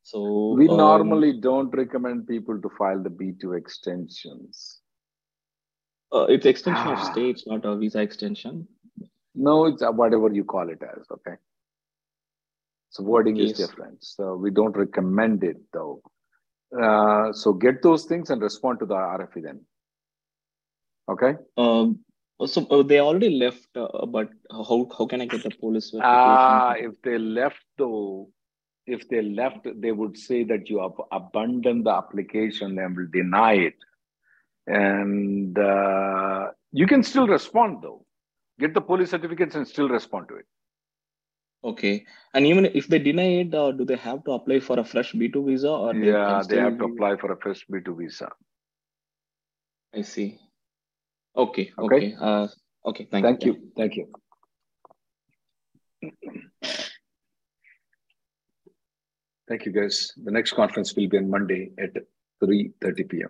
So 0.03 0.53
We 0.57 0.67
um, 0.69 0.77
normally 0.77 1.39
don't 1.39 1.69
recommend 1.69 2.27
people 2.27 2.61
to 2.61 2.69
file 2.77 3.01
the 3.03 3.09
B2 3.09 3.57
extensions. 3.57 4.79
uh, 6.13 6.25
it's 6.29 6.45
extension 6.45 6.87
of 6.91 6.97
Ah. 6.99 7.11
stay. 7.11 7.29
It's 7.29 7.45
not 7.47 7.65
a 7.65 7.75
visa 7.77 8.01
extension. 8.01 8.67
No, 9.33 9.65
it's 9.67 9.81
uh, 9.81 9.91
whatever 9.91 10.29
you 10.33 10.43
call 10.43 10.69
it 10.69 10.81
as, 10.83 11.05
okay? 11.11 11.35
So 12.89 13.03
wording 13.03 13.37
is 13.37 13.53
different. 13.53 14.03
So 14.03 14.35
we 14.35 14.51
don't 14.51 14.75
recommend 14.75 15.45
it 15.51 15.57
though. 15.71 16.01
Uh, 16.77 17.31
so 17.31 17.53
get 17.53 17.81
those 17.81 18.05
things 18.05 18.29
and 18.29 18.41
respond 18.41 18.79
to 18.79 18.85
the 18.85 18.95
RFE 18.95 19.41
then. 19.43 19.61
Okay? 21.09 21.35
Um, 21.57 21.99
so 22.45 22.65
uh, 22.67 22.83
they 22.83 22.99
already 22.99 23.29
left, 23.29 23.67
uh, 23.75 24.05
but 24.05 24.29
how 24.51 24.89
how 24.97 25.05
can 25.05 25.21
I 25.21 25.25
get 25.25 25.43
the 25.43 25.51
police 25.51 25.91
verification? 25.91 26.03
Ah, 26.03 26.73
if 26.73 26.99
they 27.03 27.17
left 27.17 27.63
though, 27.77 28.29
if 28.87 29.07
they 29.09 29.21
left, 29.21 29.67
they 29.75 29.91
would 29.91 30.17
say 30.17 30.43
that 30.45 30.69
you 30.69 30.79
have 30.79 30.99
abandoned 31.11 31.85
the 31.85 31.91
application 31.91 32.79
and 32.79 32.97
will 32.97 33.07
deny 33.11 33.53
it. 33.53 33.75
And 34.67 35.57
uh, 35.57 36.51
you 36.71 36.87
can 36.87 37.03
still 37.03 37.27
respond 37.27 37.83
though. 37.83 38.05
Get 38.59 38.73
the 38.73 38.81
police 38.81 39.11
certificates 39.11 39.55
and 39.55 39.67
still 39.67 39.89
respond 39.89 40.27
to 40.29 40.35
it. 40.35 40.45
Okay, 41.63 42.05
and 42.33 42.47
even 42.47 42.65
if 42.65 42.87
they 42.87 42.97
deny 42.97 43.41
it, 43.41 43.53
uh, 43.53 43.71
do 43.71 43.85
they 43.85 43.95
have 43.95 44.23
to 44.23 44.31
apply 44.31 44.59
for 44.61 44.79
a 44.79 44.83
fresh 44.83 45.13
B2 45.13 45.45
visa 45.45 45.69
or 45.69 45.93
they 45.93 46.07
Yeah, 46.07 46.41
can 46.41 46.47
they 46.47 46.57
have 46.57 46.79
to 46.79 46.85
apply 46.85 47.17
for 47.17 47.31
a 47.31 47.37
fresh 47.37 47.67
B2 47.71 47.97
visa. 47.99 48.31
I 49.93 50.01
see. 50.01 50.39
Okay, 51.35 51.71
Okay. 51.77 51.95
okay. 51.95 52.15
Uh, 52.19 52.47
okay, 52.85 53.07
thank, 53.09 53.25
Thank 53.25 53.45
you. 53.45 53.53
you. 53.53 53.71
Thank 53.77 53.95
you. 53.95 54.07
Thank 59.47 59.65
you, 59.65 59.71
guys. 59.71 60.11
The 60.23 60.31
next 60.31 60.53
conference 60.53 60.95
will 60.95 61.07
be 61.07 61.17
on 61.17 61.29
Monday 61.29 61.71
at 61.77 61.93
3.30 62.43 63.09
p.m. 63.09 63.29